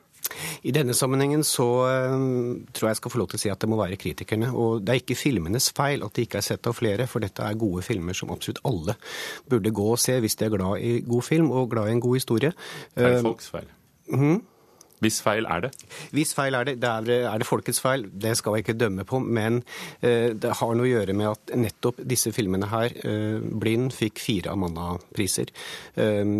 I 0.67 0.73
denne 0.75 0.95
sammenhengen 0.97 1.43
så 1.47 1.67
uh, 1.85 2.17
tror 2.73 2.89
jeg 2.89 2.95
jeg 2.95 3.01
skal 3.01 3.13
få 3.13 3.21
lov 3.21 3.31
til 3.31 3.39
å 3.39 3.43
si 3.45 3.53
at 3.53 3.63
det 3.63 3.71
må 3.71 3.79
være 3.79 3.99
kritikerne. 4.01 4.51
Og 4.53 4.83
det 4.85 4.93
er 4.93 5.01
ikke 5.03 5.19
filmenes 5.19 5.71
feil 5.75 6.05
at 6.05 6.15
de 6.15 6.27
ikke 6.27 6.41
er 6.41 6.47
sett 6.51 6.69
av 6.69 6.77
flere, 6.77 7.07
for 7.09 7.23
dette 7.25 7.45
er 7.45 7.59
gode 7.59 7.85
filmer 7.85 8.17
som 8.17 8.33
absolutt 8.33 8.61
alle 8.69 8.97
burde 9.49 9.73
gå 9.75 9.89
og 9.93 9.99
se 10.01 10.19
hvis 10.21 10.37
de 10.39 10.47
er 10.47 10.55
glad 10.55 10.85
i 10.85 10.93
god 11.07 11.25
film 11.25 11.51
og 11.55 11.69
glad 11.73 11.89
i 11.89 11.97
en 11.97 12.03
god 12.03 12.19
historie. 12.19 12.53
Det 12.95 13.11
er 13.17 13.21
folks 13.25 13.51
feil. 13.51 13.69
Mm. 14.09 14.39
Hvis 14.99 15.21
feil 15.23 15.47
er 15.47 15.65
det? 15.65 15.71
Hvis 16.15 16.33
feil 16.35 16.57
er 16.57 16.67
det. 16.67 16.75
Det 16.83 16.89
er, 16.89 17.11
er, 17.29 17.39
det 17.39 17.47
folkets 17.47 17.79
feil. 17.83 18.05
Det 18.11 18.35
skal 18.37 18.57
jeg 18.57 18.65
ikke 18.65 18.77
dømme 18.79 19.05
på. 19.07 19.21
Men 19.23 19.61
eh, 20.01 20.35
det 20.35 20.55
har 20.59 20.75
noe 20.75 20.87
å 20.87 20.91
gjøre 20.91 21.15
med 21.15 21.31
at 21.31 21.55
nettopp 21.59 22.01
disse 22.03 22.33
filmene 22.35 22.69
her, 22.71 22.95
eh, 23.07 23.39
Blind 23.39 23.93
fikk 23.95 24.19
fire 24.23 24.53
Amanda-priser. 24.55 25.53
Eh, 25.95 26.35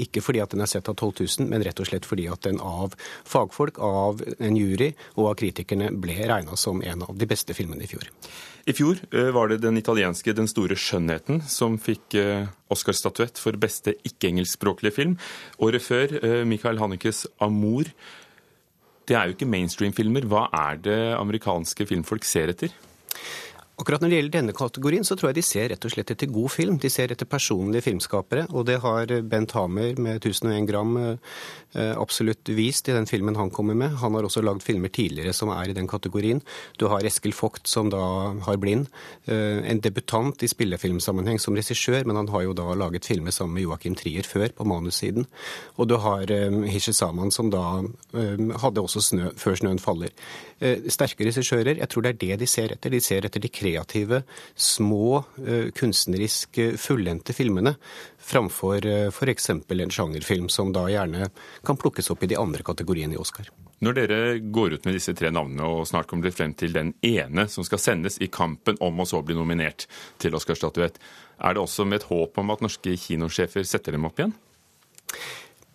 ikke 0.00 0.22
fordi 0.24 0.42
at 0.44 0.54
den 0.54 0.64
er 0.64 0.70
sett 0.70 0.88
av 0.88 0.96
12 0.96 1.24
000, 1.40 1.48
men 1.52 1.64
rett 1.66 1.80
og 1.82 1.88
slett 1.90 2.08
fordi 2.08 2.28
at 2.32 2.46
den 2.46 2.60
av 2.62 2.96
fagfolk, 3.28 3.80
av 3.82 4.22
en 4.38 4.58
jury 4.58 4.92
og 5.16 5.32
av 5.32 5.40
kritikerne 5.40 5.90
ble 5.92 6.20
regna 6.28 6.56
som 6.56 6.82
en 6.82 7.04
av 7.08 7.16
de 7.18 7.28
beste 7.28 7.56
filmene 7.56 7.84
i 7.84 7.90
fjor. 7.90 8.08
I 8.68 8.74
fjor 8.76 8.98
eh, 9.16 9.30
var 9.32 9.48
det 9.48 9.62
den 9.62 9.78
italienske 9.80 10.32
'Den 10.32 10.48
store 10.48 10.76
skjønnheten' 10.76 11.40
som 11.48 11.78
fikk 11.80 12.14
eh, 12.20 12.48
Oscar-statuett 12.68 13.38
for 13.40 13.56
beste 13.56 13.94
ikke-engelskspråklige 14.04 14.92
film. 14.92 15.14
Året 15.58 15.82
før 15.82 16.12
eh, 16.20 16.44
Michael 16.44 16.78
Hannekes 16.78 17.26
'Amour'. 17.40 17.57
Det 19.08 19.16
er 19.16 19.28
jo 19.28 19.36
ikke 19.36 19.48
mainstream-filmer. 19.48 20.26
Hva 20.28 20.46
er 20.52 20.80
det 20.84 20.98
amerikanske 21.16 21.86
filmfolk 21.88 22.26
ser 22.28 22.52
etter? 22.52 22.74
Akkurat 23.78 24.02
når 24.02 24.10
det 24.10 24.16
gjelder 24.16 24.34
denne 24.34 24.52
kategorien, 24.58 25.04
så 25.06 25.14
tror 25.14 25.28
jeg 25.30 25.36
de 25.36 25.42
ser 25.46 25.68
rett 25.70 25.84
og 25.86 25.92
slett 25.92 26.08
etter 26.10 26.30
god 26.34 26.50
film. 26.50 26.80
De 26.82 26.88
ser 26.90 27.12
etter 27.14 27.28
personlige 27.30 27.84
filmskapere, 27.86 28.48
og 28.50 28.64
det 28.66 28.80
har 28.82 29.12
Bent 29.30 29.52
Hamer 29.54 30.00
med 30.02 30.18
1001 30.18 30.64
gram 30.66 30.96
eh, 30.98 31.92
absolutt 31.94 32.50
vist 32.58 32.90
i 32.90 32.96
den 32.96 33.06
filmen 33.06 33.38
han 33.38 33.52
kommer 33.54 33.78
med. 33.78 33.94
Han 34.00 34.16
har 34.18 34.26
også 34.26 34.42
lagd 34.42 34.64
filmer 34.66 34.90
tidligere 34.90 35.30
som 35.36 35.52
er 35.54 35.70
i 35.70 35.76
den 35.76 35.86
kategorien. 35.86 36.42
Du 36.82 36.88
har 36.90 37.06
Eskil 37.06 37.36
Vogt, 37.38 37.70
som 37.70 37.92
da 37.94 38.00
har 38.48 38.58
blind. 38.58 38.88
Eh, 39.30 39.62
en 39.70 39.82
debutant 39.84 40.42
i 40.42 40.50
spillefilmsammenheng 40.50 41.38
som 41.38 41.54
regissør, 41.54 42.02
men 42.02 42.18
han 42.18 42.32
har 42.34 42.48
jo 42.48 42.58
da 42.58 42.74
laget 42.74 43.06
filmer 43.06 43.30
sammen 43.30 43.60
med 43.60 43.68
Joakim 43.68 43.94
Trier 43.94 44.26
før, 44.26 44.50
på 44.58 44.66
manussiden. 44.66 45.30
Og 45.78 45.86
du 45.86 46.00
har 46.02 46.26
Hishe 46.66 46.96
Saman, 46.96 47.30
som 47.30 47.54
da 47.54 47.62
hadde 48.58 48.82
også 48.82 49.06
snø 49.12 49.30
før 49.38 49.54
snøen 49.62 49.78
faller. 49.78 50.10
Sterke 50.90 51.28
regissører, 51.28 51.78
jeg 51.78 51.90
tror 51.92 52.02
det 52.02 52.16
er 52.16 52.22
det 52.24 52.42
de 52.42 52.50
ser 52.50 52.74
etter. 52.74 52.90
De 52.90 52.98
ser 53.04 53.28
etter 53.28 53.38
de 53.38 53.50
kreative, 53.52 53.67
små, 54.54 55.24
eh, 55.46 55.70
kunstnerisk 55.76 56.58
fullendte 56.78 57.32
filmene 57.36 57.74
framfor 58.28 58.86
eh, 58.86 59.08
f.eks. 59.08 59.50
en 59.50 59.90
sjangerfilm 59.90 60.48
som 60.48 60.72
da 60.72 60.86
gjerne 60.90 61.30
kan 61.64 61.76
plukkes 61.76 62.10
opp 62.10 62.22
i 62.22 62.30
de 62.32 62.38
andre 62.40 62.62
kategoriene 62.62 63.14
i 63.16 63.20
Oscar. 63.20 63.48
Når 63.78 63.94
dere 63.94 64.20
går 64.42 64.74
ut 64.74 64.86
med 64.88 64.96
disse 64.98 65.14
tre 65.14 65.30
navnene 65.30 65.66
og 65.70 65.86
snart 65.86 66.08
kommer 66.10 66.26
dere 66.26 66.34
frem 66.34 66.54
til 66.58 66.74
den 66.74 66.92
ene 67.06 67.46
som 67.50 67.66
skal 67.66 67.78
sendes 67.78 68.18
i 68.18 68.30
kampen 68.32 68.78
om 68.82 68.98
å 68.98 69.06
så 69.06 69.22
bli 69.22 69.36
nominert 69.38 69.86
til 70.18 70.34
Oscar-statuett, 70.34 70.98
er 71.38 71.54
det 71.54 71.62
også 71.62 71.86
med 71.86 72.00
et 72.00 72.08
håp 72.08 72.40
om 72.42 72.50
at 72.54 72.64
norske 72.64 72.96
kinosjefer 72.98 73.66
setter 73.68 73.94
dem 73.94 74.08
opp 74.08 74.18
igjen? 74.18 74.34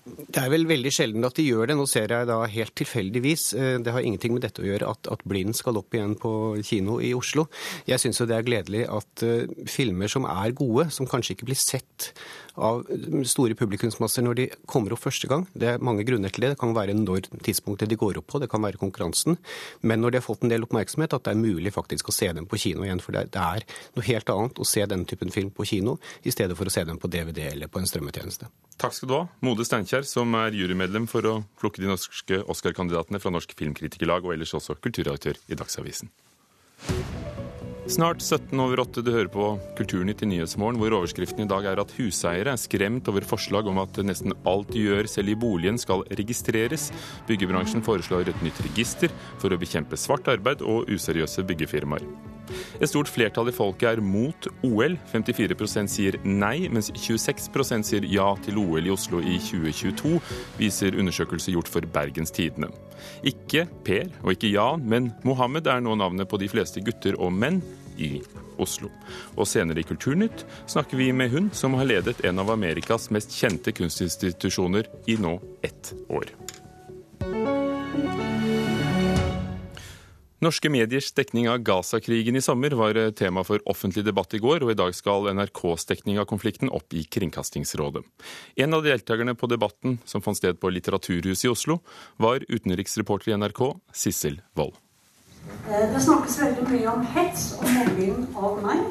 Det 0.03 0.41
er 0.41 0.49
vel 0.51 0.65
veldig 0.67 0.91
sjelden 0.91 1.23
at 1.23 1.37
de 1.37 1.45
gjør 1.47 1.69
det. 1.71 1.75
Nå 1.79 1.85
ser 1.87 2.11
jeg 2.11 2.27
da 2.27 2.41
helt 2.51 2.73
tilfeldigvis. 2.75 3.43
Eh, 3.55 3.75
det 3.83 3.93
har 3.95 4.03
ingenting 4.03 4.33
med 4.35 4.43
dette 4.43 4.59
å 4.59 4.67
gjøre 4.67 4.89
at, 4.91 5.07
at 5.15 5.23
Blind 5.29 5.55
skal 5.55 5.79
opp 5.79 5.95
igjen 5.95 6.17
på 6.19 6.31
kino 6.67 6.97
i 6.99 7.13
Oslo. 7.15 7.45
Jeg 7.87 8.03
syns 8.03 8.19
jo 8.19 8.27
det 8.27 8.35
er 8.35 8.47
gledelig 8.47 8.83
at 8.91 9.23
uh, 9.23 9.47
filmer 9.69 10.11
som 10.11 10.27
er 10.27 10.51
gode, 10.57 10.89
som 10.91 11.07
kanskje 11.07 11.37
ikke 11.37 11.47
blir 11.47 11.59
sett 11.59 12.11
av 12.55 12.83
store 13.25 13.55
publikumsmasser 13.57 14.25
når 14.25 14.37
de 14.37 14.47
kommer 14.69 14.93
opp 14.93 15.03
første 15.05 15.29
gang. 15.29 15.45
Det 15.57 15.71
er 15.71 15.83
mange 15.83 16.05
grunner 16.07 16.33
til 16.33 16.45
det. 16.45 16.53
Det 16.53 16.61
kan 16.61 16.75
være 16.75 16.95
når 16.97 17.29
tidspunktet 17.45 17.89
de 17.89 17.97
går 17.99 18.19
opp 18.21 18.29
på, 18.29 18.41
det 18.43 18.49
kan 18.51 18.63
være 18.63 18.81
konkurransen. 18.81 19.39
Men 19.81 20.03
når 20.03 20.13
de 20.13 20.21
har 20.21 20.25
fått 20.27 20.45
en 20.45 20.53
del 20.53 20.67
oppmerksomhet, 20.67 21.15
at 21.15 21.25
det 21.25 21.33
er 21.33 21.41
mulig 21.41 21.73
faktisk 21.73 22.11
å 22.11 22.15
se 22.15 22.29
dem 22.35 22.47
på 22.49 22.59
kino 22.61 22.85
igjen. 22.85 23.01
For 23.03 23.15
det 23.15 23.25
er 23.33 23.65
noe 23.97 24.07
helt 24.07 24.29
annet 24.33 24.61
å 24.61 24.67
se 24.67 24.85
denne 24.85 25.09
typen 25.09 25.33
film 25.33 25.51
på 25.53 25.67
kino 25.69 25.97
i 26.23 26.33
stedet 26.33 26.57
for 26.59 26.69
å 26.69 26.73
se 26.73 26.85
dem 26.87 27.01
på 27.01 27.09
DVD 27.11 27.49
eller 27.51 27.71
på 27.71 27.81
en 27.81 27.89
strømmetjeneste. 27.89 28.49
Takk 28.81 28.97
skal 28.97 29.09
du 29.09 29.17
ha, 29.17 29.23
Mode 29.45 29.65
Steinkjer, 29.67 30.05
som 30.07 30.33
er 30.37 30.55
jurymedlem 30.57 31.07
for 31.09 31.25
å 31.29 31.35
plukke 31.61 31.81
de 31.83 31.89
norske 31.89 32.41
Oscar-kandidatene 32.49 33.21
fra 33.21 33.33
Norsk 33.33 33.53
Filmkritikerlag, 33.57 34.25
og 34.25 34.35
ellers 34.37 34.53
også 34.57 34.77
kulturredaktør 34.81 35.39
i 35.49 35.57
Dagsavisen. 35.57 36.11
Snart 37.83 38.21
17 38.21 38.59
over 38.63 38.79
8 38.79 39.01
du 39.03 39.09
hører 39.11 39.27
på 39.27 39.45
Kulturnytt 39.75 40.21
i 40.23 40.27
Nyhetsmorgen, 40.31 40.77
hvor 40.79 40.93
overskriften 41.01 41.43
i 41.43 41.49
dag 41.51 41.65
er 41.67 41.81
at 41.81 41.91
huseiere 41.97 42.53
er 42.55 42.61
skremt 42.61 43.09
over 43.11 43.27
forslag 43.27 43.67
om 43.67 43.81
at 43.83 43.99
nesten 44.07 44.31
alt 44.47 44.71
de 44.71 44.85
gjør 44.85 45.09
selv 45.11 45.33
i 45.33 45.35
boligen 45.35 45.79
skal 45.81 46.05
registreres. 46.15 46.93
Byggebransjen 47.27 47.83
foreslår 47.83 48.31
et 48.31 48.45
nytt 48.45 48.61
register 48.69 49.11
for 49.35 49.51
å 49.51 49.59
bekjempe 49.59 49.99
svart 49.99 50.31
arbeid 50.31 50.63
og 50.63 50.87
useriøse 50.95 51.43
byggefirmaer. 51.49 52.07
Et 52.79 52.89
stort 52.89 53.11
flertall 53.11 53.51
i 53.51 53.55
folket 53.55 53.89
er 53.91 54.03
mot 54.03 54.47
OL. 54.65 54.97
54% 55.11 55.91
sier 55.91 56.19
nei, 56.23 56.69
mens 56.73 56.91
26% 56.91 57.89
sier 57.89 58.07
ja 58.09 58.29
til 58.43 58.59
OL 58.61 58.87
i 58.87 58.93
Oslo 58.93 59.21
i 59.23 59.37
2022, 59.41 60.17
viser 60.59 60.99
undersøkelse 60.99 61.53
gjort 61.55 61.71
for 61.71 61.85
Bergens 61.93 62.33
Tidende. 62.33 62.71
Ikke 63.27 63.65
Per 63.85 64.09
og 64.23 64.35
ikke 64.35 64.51
Jan, 64.53 64.83
men 64.87 65.11
Mohammed 65.27 65.67
er 65.67 65.83
nå 65.83 65.95
navnet 65.99 66.29
på 66.29 66.39
de 66.41 66.51
fleste 66.51 66.83
gutter 66.83 67.17
og 67.19 67.33
menn 67.35 67.61
i 67.97 68.17
Oslo. 68.61 68.89
Og 69.37 69.47
senere 69.49 69.81
i 69.81 69.87
Kulturnytt 69.87 70.45
snakker 70.69 70.99
vi 70.99 71.11
med 71.15 71.33
hun 71.33 71.49
som 71.55 71.77
har 71.79 71.89
ledet 71.89 72.23
en 72.25 72.41
av 72.41 72.51
Amerikas 72.53 73.09
mest 73.13 73.33
kjente 73.37 73.73
kunstinstitusjoner 73.75 74.89
i 75.09 75.17
nå 75.21 75.37
ett 75.65 75.93
år. 76.09 76.31
Norske 80.43 80.67
mediers 80.67 81.11
dekning 81.15 81.45
av 81.47 81.61
Gaza-krigen 81.63 82.35
i 82.35 82.41
sommer 82.43 82.73
var 82.75 82.97
tema 83.15 83.45
for 83.47 83.63
offentlig 83.69 84.03
debatt 84.03 84.33
i 84.35 84.41
går, 84.43 84.65
og 84.65 84.73
i 84.73 84.75
dag 84.75 84.95
skal 84.97 85.29
NRKs 85.31 85.87
dekning 85.87 86.19
av 86.19 86.27
konflikten 86.27 86.71
opp 86.73 86.91
i 86.91 87.05
Kringkastingsrådet. 87.07 88.03
En 88.59 88.75
av 88.75 88.83
deltakerne 88.83 89.37
på 89.39 89.47
debatten, 89.47 90.01
som 90.03 90.25
fant 90.25 90.35
sted 90.35 90.59
på 90.59 90.73
Litteraturhuset 90.73 91.47
i 91.47 91.53
Oslo, 91.53 91.79
var 92.19 92.43
utenriksreporter 92.49 93.31
i 93.31 93.37
NRK, 93.39 93.69
Sissel 93.95 94.41
Wold. 94.59 94.75
Eh, 95.69 95.93
det 95.93 96.01
snakkes 96.03 96.37
veldig 96.41 96.67
mye 96.67 96.91
om 96.91 97.07
hets 97.15 97.47
og 97.59 97.71
mobbing 97.77 98.27
av 98.35 98.59
meg. 98.63 98.83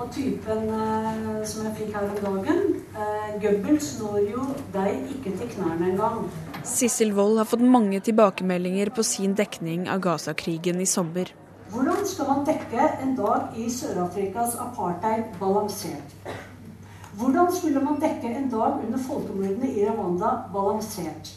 Og 0.00 0.12
typen 0.12 0.68
eh, 0.68 1.42
som 1.48 1.64
jeg 1.68 1.76
fikk 1.80 1.96
her 1.96 2.08
om 2.10 2.22
dagen 2.26 2.62
eh, 2.92 3.34
Goebbels 3.40 3.94
når 4.02 4.20
jo 4.34 4.46
deg 4.76 5.12
ikke 5.16 5.36
til 5.40 5.52
knærne 5.56 5.92
engang. 5.94 6.24
Sissel 6.64 7.12
Wold 7.12 7.38
har 7.38 7.44
fått 7.44 7.60
mange 7.60 8.00
tilbakemeldinger 8.00 8.90
på 8.90 9.02
sin 9.02 9.34
dekning 9.34 9.88
av 9.90 10.00
Gaza-krigen 10.04 10.80
i 10.80 10.86
sommer. 10.86 11.32
Hvordan 11.72 12.06
skal 12.06 12.28
man 12.28 12.44
dekke 12.44 12.88
en 13.00 13.14
dag 13.16 13.56
i 13.56 13.68
Sør-Afrikas 13.70 14.56
apartheid 14.60 15.30
balansert? 15.40 16.16
Hvordan 17.16 17.52
skulle 17.52 17.80
man 17.84 18.00
dekke 18.02 18.34
en 18.36 18.50
dag 18.52 18.82
under 18.84 18.98
folkemordene 19.06 19.70
i 19.72 19.86
Rwanda 19.88 20.34
balansert? 20.52 21.32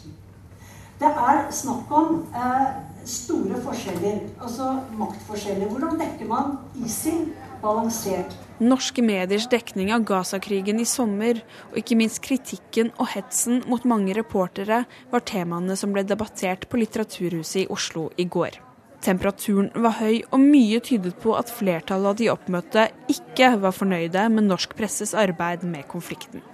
Det 1.00 1.08
er 1.08 1.40
snakk 1.50 1.90
om 1.90 2.20
eh, 2.36 2.68
store 3.08 3.62
forskjeller, 3.64 4.20
altså 4.42 4.74
maktforskjeller. 4.98 5.70
Hvordan 5.72 6.00
dekker 6.00 6.28
man 6.28 6.58
ISIL 6.84 7.30
balansert? 7.62 8.36
Norske 8.62 9.02
mediers 9.02 9.48
dekning 9.50 9.88
av 9.90 10.04
Gaza-krigen 10.06 10.78
i 10.78 10.84
sommer, 10.86 11.40
og 11.72 11.78
ikke 11.80 11.96
minst 11.98 12.20
kritikken 12.22 12.92
og 13.02 13.08
hetsen 13.10 13.64
mot 13.66 13.82
mange 13.82 14.14
reportere, 14.14 14.84
var 15.10 15.24
temaene 15.26 15.74
som 15.74 15.90
ble 15.90 16.04
debattert 16.06 16.68
på 16.70 16.78
Litteraturhuset 16.78 17.64
i 17.64 17.66
Oslo 17.74 18.12
i 18.14 18.28
går. 18.30 18.60
Temperaturen 19.02 19.72
var 19.74 19.98
høy, 19.98 20.22
og 20.30 20.38
mye 20.40 20.78
tydet 20.80 21.16
på 21.20 21.34
at 21.34 21.50
flertallet 21.50 22.12
av 22.12 22.20
de 22.20 22.28
oppmøtte 22.30 22.86
ikke 23.10 23.50
var 23.60 23.74
fornøyde 23.74 24.22
med 24.32 24.46
norsk 24.46 24.76
presses 24.78 25.16
arbeid 25.18 25.66
med 25.66 25.88
konflikten. 25.90 26.46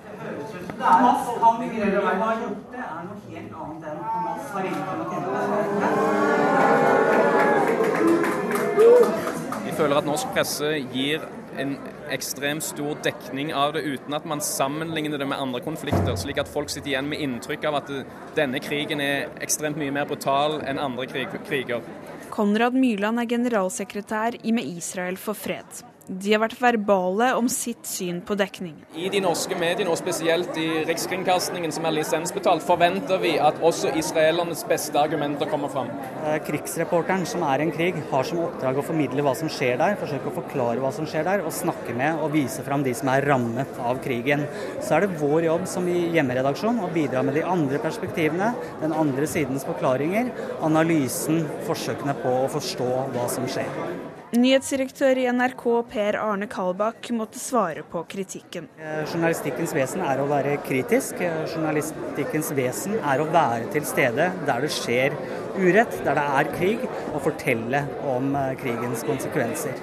Vi 9.68 9.76
føler 9.76 10.00
at 10.00 10.08
norsk 10.08 10.32
presse 10.34 10.72
gir 10.96 11.28
en 11.60 11.76
ekstremt 12.12 12.64
stor 12.64 12.98
dekning 13.04 13.52
av 13.54 13.74
det 13.76 13.84
uten 13.86 14.16
at 14.16 14.26
man 14.28 14.42
sammenligner 14.44 15.20
det 15.20 15.28
med 15.30 15.40
andre 15.40 15.60
konflikter, 15.64 16.16
slik 16.18 16.40
at 16.42 16.50
folk 16.50 16.72
sitter 16.72 16.94
igjen 16.94 17.10
med 17.10 17.22
inntrykk 17.22 17.68
av 17.70 17.80
at 17.82 17.92
denne 18.38 18.62
krigen 18.64 19.02
er 19.04 19.28
ekstremt 19.44 19.78
mye 19.80 19.94
mer 19.94 20.08
brutal 20.10 20.60
enn 20.64 20.80
andre 20.80 21.06
kriger. 21.10 21.84
Konrad 22.30 22.76
Myrland 22.78 23.20
er 23.20 23.30
generalsekretær 23.30 24.40
i 24.42 24.52
Med 24.54 24.68
Israel 24.70 25.18
for 25.20 25.38
fred. 25.38 25.82
De 26.08 26.32
har 26.32 26.40
vært 26.42 26.56
verbale 26.58 27.28
om 27.38 27.46
sitt 27.52 27.84
syn 27.86 28.18
på 28.26 28.34
dekningen. 28.38 28.80
I 28.98 29.10
de 29.12 29.20
norske 29.22 29.54
mediene, 29.58 29.92
og 29.92 29.98
spesielt 30.00 30.56
i 30.58 30.82
Rikskringkastingen, 30.88 31.70
som 31.74 31.86
er 31.86 31.94
lisensbetalt, 31.98 32.64
forventer 32.66 33.20
vi 33.22 33.36
at 33.38 33.60
også 33.62 33.92
israelernes 34.00 34.64
beste 34.68 34.98
argumenter 34.98 35.50
kommer 35.50 35.70
fram. 35.70 35.90
Eh, 36.24 36.40
krigsreporteren, 36.46 37.26
som 37.28 37.44
er 37.46 37.62
i 37.62 37.68
en 37.68 37.74
krig, 37.74 38.00
har 38.10 38.26
som 38.26 38.42
oppdrag 38.42 38.80
å 38.80 38.86
formidle 38.86 39.22
hva 39.26 39.36
som 39.38 39.52
skjer 39.52 39.78
der, 39.80 39.98
forsøke 40.00 40.32
å 40.32 40.36
forklare 40.40 40.82
hva 40.82 40.92
som 40.96 41.06
skjer 41.06 41.28
der, 41.28 41.44
og 41.44 41.54
snakke 41.54 41.94
med 41.96 42.24
og 42.24 42.34
vise 42.34 42.64
fram 42.66 42.82
de 42.86 42.94
som 42.96 43.12
er 43.12 43.28
rammet 43.30 43.78
av 43.78 44.02
krigen. 44.02 44.46
Så 44.80 44.96
er 44.96 45.06
det 45.06 45.20
vår 45.20 45.46
jobb 45.46 45.68
som 45.70 45.86
i 45.90 46.08
hjemmeredaksjon 46.16 46.82
å 46.82 46.90
bidra 46.94 47.22
med 47.26 47.38
de 47.38 47.46
andre 47.46 47.78
perspektivene, 47.82 48.54
den 48.82 48.96
andre 48.96 49.30
sidens 49.30 49.68
forklaringer, 49.68 50.32
analysen, 50.66 51.44
forsøkene 51.68 52.16
på 52.24 52.38
å 52.42 52.48
forstå 52.50 52.90
hva 53.14 53.28
som 53.30 53.46
skjer. 53.50 54.09
Nyhetsdirektør 54.30 55.18
i 55.18 55.24
NRK 55.34 55.62
Per 55.90 56.14
Arne 56.22 56.46
Kalbakk 56.46 57.08
måtte 57.18 57.40
svare 57.42 57.82
på 57.82 58.04
kritikken. 58.06 58.68
Eh, 58.78 59.00
journalistikkens 59.02 59.72
vesen 59.74 60.04
er 60.06 60.20
å 60.22 60.26
være 60.30 60.52
kritisk. 60.62 61.18
Eh, 61.18 61.40
journalistikkens 61.50 62.52
vesen 62.54 62.94
er 63.00 63.18
å 63.18 63.26
være 63.26 63.66
til 63.74 63.82
stede 63.88 64.28
der 64.46 64.62
det 64.62 64.70
skjer 64.70 65.16
urett, 65.58 65.96
der 66.06 66.14
det 66.20 66.26
er 66.38 66.50
krig, 66.52 66.84
og 67.10 67.24
fortelle 67.24 67.80
om 68.12 68.30
eh, 68.38 68.52
krigens 68.60 69.02
konsekvenser. 69.08 69.82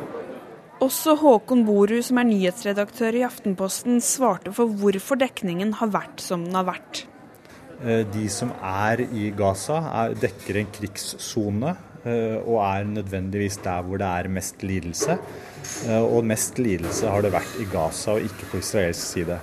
Også 0.80 1.18
Håkon 1.20 1.66
Borud, 1.68 2.00
som 2.08 2.22
er 2.24 2.30
nyhetsredaktør 2.30 3.20
i 3.20 3.25
Aftenposten, 3.27 4.00
svarte 4.00 4.56
for 4.56 4.72
hvorfor 4.72 5.20
dekningen 5.20 5.75
har 5.82 5.92
vært 5.92 6.24
som 6.24 6.48
den 6.48 6.56
har 6.56 6.70
vært. 6.72 7.04
De 8.15 8.24
som 8.32 8.56
er 8.63 9.04
i 9.12 9.28
Gaza, 9.38 9.84
er, 9.91 10.15
dekker 10.17 10.63
en 10.63 10.71
krigssone 10.74 11.76
og 12.08 12.58
er 12.63 12.88
nødvendigvis 12.89 13.60
der 13.63 13.84
hvor 13.86 14.00
det 14.02 14.08
er 14.08 14.30
mest 14.32 14.63
lidelse. 14.63 15.17
Eh, 15.88 16.04
og 16.04 16.26
mest 16.26 16.60
lidelse 16.62 17.10
har 17.12 17.24
det 17.24 17.34
vært 17.36 17.60
i 17.62 17.67
Gaza 17.72 18.17
og 18.17 18.26
ikke 18.26 18.52
på 18.52 18.62
israelsk 18.62 19.04
side. 19.04 19.39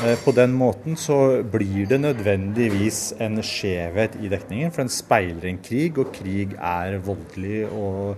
Eh, 0.00 0.16
på 0.24 0.34
den 0.36 0.54
måten 0.56 0.96
så 0.98 1.40
blir 1.42 1.88
det 1.90 2.00
nødvendigvis 2.00 3.02
en 3.20 3.40
skjevhet 3.44 4.16
i 4.20 4.30
dekningen, 4.32 4.72
for 4.72 4.84
den 4.84 4.94
speiler 4.94 5.50
en 5.50 5.60
krig, 5.64 5.98
og 5.98 6.14
krig 6.14 6.54
er 6.56 7.00
voldelig 7.04 7.66
og, 7.68 8.16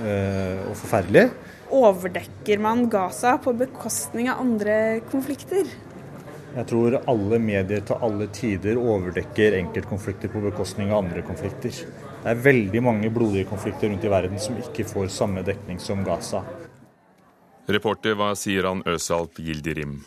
og 0.00 0.74
forferdelig. 0.78 1.28
Overdekker 1.74 2.60
man 2.62 2.88
Gaza 2.90 3.36
på 3.42 3.52
bekostning 3.58 4.30
av 4.30 4.42
andre 4.42 4.74
konflikter? 5.10 5.68
Jeg 6.50 6.66
tror 6.66 6.96
alle 7.10 7.38
medier 7.38 7.82
til 7.86 8.02
alle 8.02 8.26
tider 8.34 8.78
overdekker 8.80 9.54
enkeltkonflikter 9.60 10.32
på 10.32 10.42
bekostning 10.48 10.90
av 10.90 11.04
andre 11.04 11.22
konflikter. 11.26 11.76
Det 12.20 12.28
er 12.34 12.40
veldig 12.44 12.80
mange 12.84 13.08
blodige 13.12 13.46
konflikter 13.48 13.88
rundt 13.88 14.04
i 14.04 14.10
verden 14.12 14.40
som 14.40 14.58
ikke 14.60 14.84
får 14.84 15.08
samme 15.14 15.40
dekning 15.46 15.78
som 15.80 16.02
Gaza. 16.04 16.42
Reporter 17.70 18.16
var 18.18 18.34
Siran 18.36 18.82
Øsalp 18.88 19.40
Gildirim. 19.40 20.02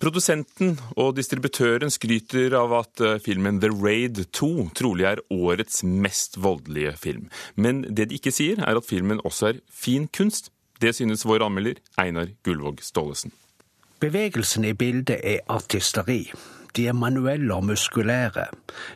Produsenten 0.00 0.74
og 1.00 1.14
distributøren 1.16 1.92
skryter 1.92 2.52
av 2.56 2.72
at 2.76 3.00
eh, 3.00 3.16
filmen 3.24 3.60
The 3.62 3.70
Raid 3.72 4.20
2 4.36 4.50
trolig 4.76 5.06
er 5.08 5.22
årets 5.32 5.80
mest 5.84 6.36
voldelige 6.40 6.92
film. 7.00 7.30
Men 7.56 7.80
det 7.88 8.10
de 8.10 8.18
ikke 8.20 8.32
sier, 8.32 8.60
er 8.60 8.76
at 8.76 8.88
filmen 8.88 9.20
også 9.24 9.52
er 9.52 9.62
fin 9.72 10.04
kunst. 10.08 10.50
Det 10.80 10.92
synes 10.96 11.24
vår 11.24 11.46
anmelder 11.46 11.80
Einar 12.00 12.32
Gullvåg 12.44 12.84
Staalesen. 12.84 13.32
Bevegelsen 14.00 14.68
i 14.68 14.74
bildet 14.76 15.16
er 15.24 15.40
artisteri. 15.48 16.26
De 16.76 16.86
er 16.86 16.92
manuelle 16.92 17.54
og 17.54 17.64
muskulære. 17.64 18.46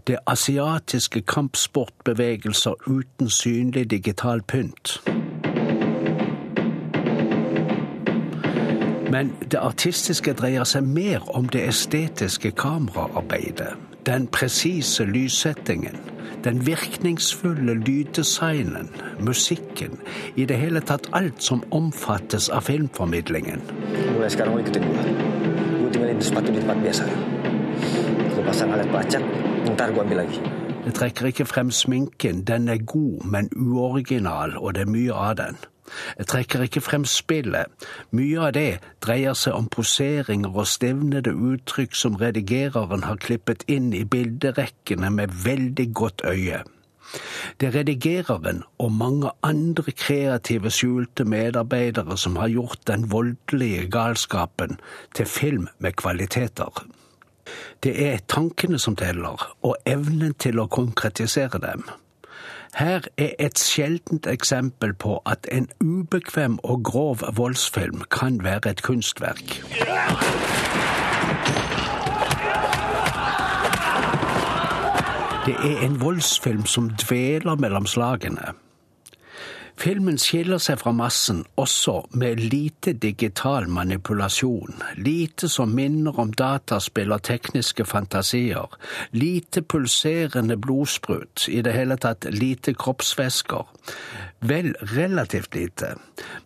Det 0.07 0.15
er 0.15 0.19
asiatiske 0.27 1.21
kampsportbevegelser 1.21 2.75
uten 2.87 3.31
synlig 3.31 3.91
digital 3.91 4.43
pynt. 4.43 5.03
Men 9.11 9.33
det 9.51 9.59
artistiske 9.59 10.33
dreier 10.33 10.65
seg 10.65 10.85
mer 10.87 11.25
om 11.35 11.49
det 11.49 11.65
estetiske 11.69 12.51
kameraarbeidet. 12.51 13.73
Den 14.07 14.27
presise 14.27 15.05
lyssettingen, 15.05 15.97
den 16.45 16.67
virkningsfulle 16.67 17.75
lyddesignen, 17.75 18.89
musikken. 19.21 19.99
I 20.37 20.45
det 20.45 20.57
hele 20.57 20.81
tatt 20.81 21.11
alt 21.13 21.43
som 21.43 21.65
omfattes 21.71 22.49
av 22.49 22.69
filmformidlingen. 22.71 23.61
Mulai 24.15 24.31
sekarang 24.31 24.55
lo 24.55 24.63
ikutin 24.63 24.89
gue. 24.89 25.05
Tinggalin 25.91 26.23
sepatu 26.23 26.53
di 26.53 26.61
tempat 26.63 26.83
biasa. 26.83 27.50
Jeg 30.85 30.95
trekker 30.95 31.27
ikke 31.27 31.45
frem 31.45 31.71
sminken, 31.71 32.45
den 32.47 32.69
er 32.69 32.79
god, 32.87 33.25
men 33.25 33.51
uoriginal, 33.57 34.57
og 34.59 34.75
det 34.75 34.87
er 34.87 34.91
mye 34.95 35.13
av 35.13 35.37
den. 35.37 35.59
Jeg 36.19 36.27
trekker 36.31 36.63
ikke 36.65 36.83
frem 36.85 37.05
spillet, 37.09 37.87
mye 38.15 38.43
av 38.47 38.53
det 38.55 38.81
dreier 39.05 39.35
seg 39.39 39.57
om 39.57 39.69
poseringer 39.73 40.55
og 40.55 40.69
stivnede 40.71 41.33
uttrykk 41.35 41.97
som 41.99 42.19
redigereren 42.21 43.07
har 43.09 43.19
klippet 43.23 43.65
inn 43.69 43.91
i 43.97 44.05
bilderekkene 44.05 45.11
med 45.15 45.35
veldig 45.45 45.89
godt 46.03 46.25
øye. 46.31 46.63
Det 47.59 47.69
er 47.69 47.75
redigereren 47.81 48.63
og 48.79 48.93
mange 48.95 49.33
andre 49.43 49.93
kreative, 49.93 50.71
skjulte 50.71 51.27
medarbeidere 51.27 52.17
som 52.19 52.39
har 52.39 52.53
gjort 52.55 52.87
den 52.87 53.11
voldelige 53.11 53.89
galskapen 53.91 54.79
til 55.15 55.27
film 55.27 55.69
med 55.79 55.99
kvaliteter. 55.99 56.85
Det 57.83 57.95
er 58.07 58.19
tankene 58.29 58.79
som 58.79 58.97
teller, 58.97 59.57
og 59.63 59.77
evnen 59.87 60.35
til 60.35 60.61
å 60.61 60.69
konkretisere 60.69 61.61
dem. 61.63 61.85
Her 62.75 63.03
er 63.19 63.33
et 63.39 63.59
sjeldent 63.59 64.27
eksempel 64.31 64.95
på 64.95 65.19
at 65.27 65.49
en 65.53 65.67
ubekvem 65.81 66.59
og 66.63 66.85
grov 66.85 67.25
voldsfilm 67.37 68.05
kan 68.11 68.45
være 68.45 68.71
et 68.71 68.83
kunstverk. 68.83 69.59
Det 75.47 75.57
er 75.57 75.85
en 75.85 76.01
voldsfilm 76.01 76.67
som 76.67 76.91
dveler 76.91 77.57
mellom 77.57 77.87
slagene. 77.87 78.53
Filmen 79.81 80.19
skiller 80.21 80.61
seg 80.61 80.77
fra 80.83 80.91
massen 80.93 81.39
også 81.61 82.03
med 82.21 82.41
lite 82.53 82.93
digital 83.01 83.65
manipulasjon, 83.73 84.83
lite 85.01 85.49
som 85.49 85.73
minner 85.73 86.19
om 86.21 86.35
dataspill 86.37 87.15
og 87.17 87.23
tekniske 87.25 87.87
fantasier, 87.89 88.69
lite 89.17 89.63
pulserende 89.65 90.59
blodsprut, 90.61 91.47
i 91.49 91.63
det 91.65 91.73
hele 91.79 91.97
tatt 91.97 92.29
lite 92.29 92.75
kroppsvæsker. 92.77 93.73
Vel, 94.53 94.75
relativt 94.93 95.57
lite, 95.57 95.95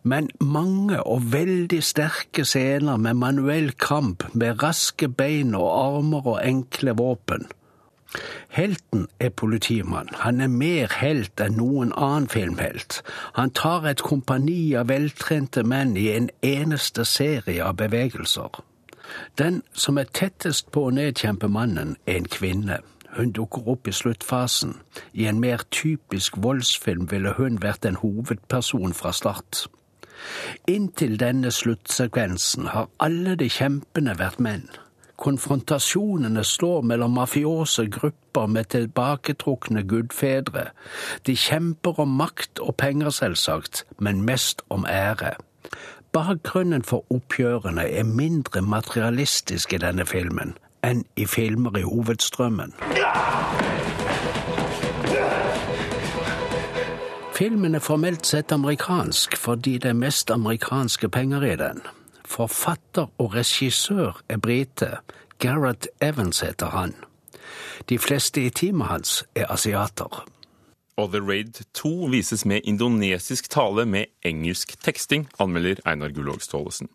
men 0.07 0.31
mange 0.39 1.03
og 1.03 1.27
veldig 1.35 1.83
sterke 1.83 2.47
scener 2.47 3.03
med 3.03 3.19
manuell 3.19 3.73
kamp, 3.75 4.29
med 4.31 4.63
raske 4.63 5.11
bein 5.11 5.59
og 5.59 5.69
armer 5.73 6.33
og 6.37 6.41
enkle 6.47 6.95
våpen. 7.03 7.51
Helten 8.49 9.09
er 9.21 9.29
politimann. 9.29 10.09
Han 10.13 10.41
er 10.41 10.49
mer 10.53 10.93
helt 11.01 11.41
enn 11.43 11.57
noen 11.59 11.93
annen 11.97 12.29
filmhelt. 12.31 13.01
Han 13.35 13.51
tar 13.51 13.87
et 13.91 14.03
kompani 14.03 14.75
av 14.79 14.89
veltrente 14.93 15.65
menn 15.67 15.97
i 15.99 16.11
en 16.15 16.31
eneste 16.43 17.05
serie 17.05 17.65
av 17.65 17.77
bevegelser. 17.83 18.63
Den 19.39 19.63
som 19.73 19.99
er 19.99 20.11
tettest 20.15 20.71
på 20.73 20.87
å 20.87 20.95
nedkjempe 20.95 21.51
mannen, 21.51 21.97
er 22.07 22.23
en 22.23 22.31
kvinne. 22.31 22.81
Hun 23.15 23.31
dukker 23.35 23.69
opp 23.71 23.89
i 23.89 23.93
sluttfasen. 23.95 24.79
I 25.13 25.27
en 25.31 25.41
mer 25.41 25.63
typisk 25.71 26.39
voldsfilm 26.43 27.11
ville 27.11 27.35
hun 27.39 27.61
vært 27.63 27.87
en 27.87 28.01
hovedperson 28.03 28.95
fra 28.95 29.13
start. 29.13 29.67
Inntil 30.71 31.19
denne 31.21 31.51
sluttsekvensen 31.53 32.71
har 32.73 32.89
alle 33.03 33.37
de 33.39 33.51
kjempende 33.51 34.17
vært 34.19 34.41
menn. 34.41 34.67
Konfrontasjonene 35.17 36.45
står 36.45 36.83
mellom 36.83 37.15
mafiose 37.15 37.87
grupper 37.87 38.47
med 38.47 38.65
tilbaketrukne 38.75 39.83
gudfedre. 39.89 40.67
De 41.27 41.37
kjemper 41.37 42.01
om 42.01 42.17
makt 42.19 42.59
og 42.61 42.75
penger, 42.77 43.11
selvsagt, 43.11 43.85
men 43.99 44.23
mest 44.27 44.63
om 44.69 44.87
ære. 44.89 45.37
Bakgrunnen 46.13 46.83
for 46.83 47.05
oppgjørene 47.11 47.89
er 47.91 48.05
mindre 48.05 48.63
materialistisk 48.63 49.73
i 49.73 49.83
denne 49.83 50.07
filmen 50.07 50.55
enn 50.85 51.01
i 51.17 51.25
filmer 51.27 51.79
i 51.81 51.83
hovedstrømmen. 51.83 52.75
Filmen 57.35 57.75
er 57.75 57.83
formelt 57.83 58.27
sett 58.27 58.53
amerikansk 58.53 59.37
fordi 59.41 59.79
det 59.83 59.91
er 59.91 59.99
mest 59.99 60.31
amerikanske 60.31 61.09
penger 61.09 61.43
i 61.43 61.57
den. 61.59 61.81
Forfatter 62.35 63.13
og 63.23 63.35
regissør 63.37 64.17
er 64.29 64.41
brite. 64.43 64.89
Gareth 65.39 65.87
Evans 66.03 66.41
heter 66.43 66.73
han. 66.73 66.95
De 67.89 67.99
fleste 67.99 68.43
i 68.43 68.51
teamet 68.51 68.91
hans 68.91 69.21
er 69.39 69.47
asiater. 69.55 70.25
Og 70.99 71.13
The 71.13 71.21
Raid 71.23 71.63
2 71.75 72.09
vises 72.11 72.45
med 72.47 72.67
indonesisk 72.67 73.51
tale 73.51 73.87
med 73.87 74.11
engelsk 74.27 74.75
teksting, 74.83 75.29
anmelder 75.39 75.83
Einar 75.87 76.11
Gullvåg 76.11 76.43
Staalesen. 76.43 76.91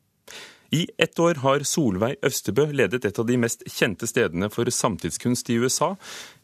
I 0.72 0.88
ett 0.98 1.20
år 1.20 1.40
har 1.42 1.64
Solveig 1.64 2.20
Øvstebø 2.24 2.68
ledet 2.72 3.06
et 3.06 3.20
av 3.20 3.26
de 3.26 3.40
mest 3.42 3.64
kjente 3.66 4.08
stedene 4.08 4.52
for 4.54 4.70
samtidskunst 4.70 5.50
i 5.50 5.58
USA. 5.58 5.96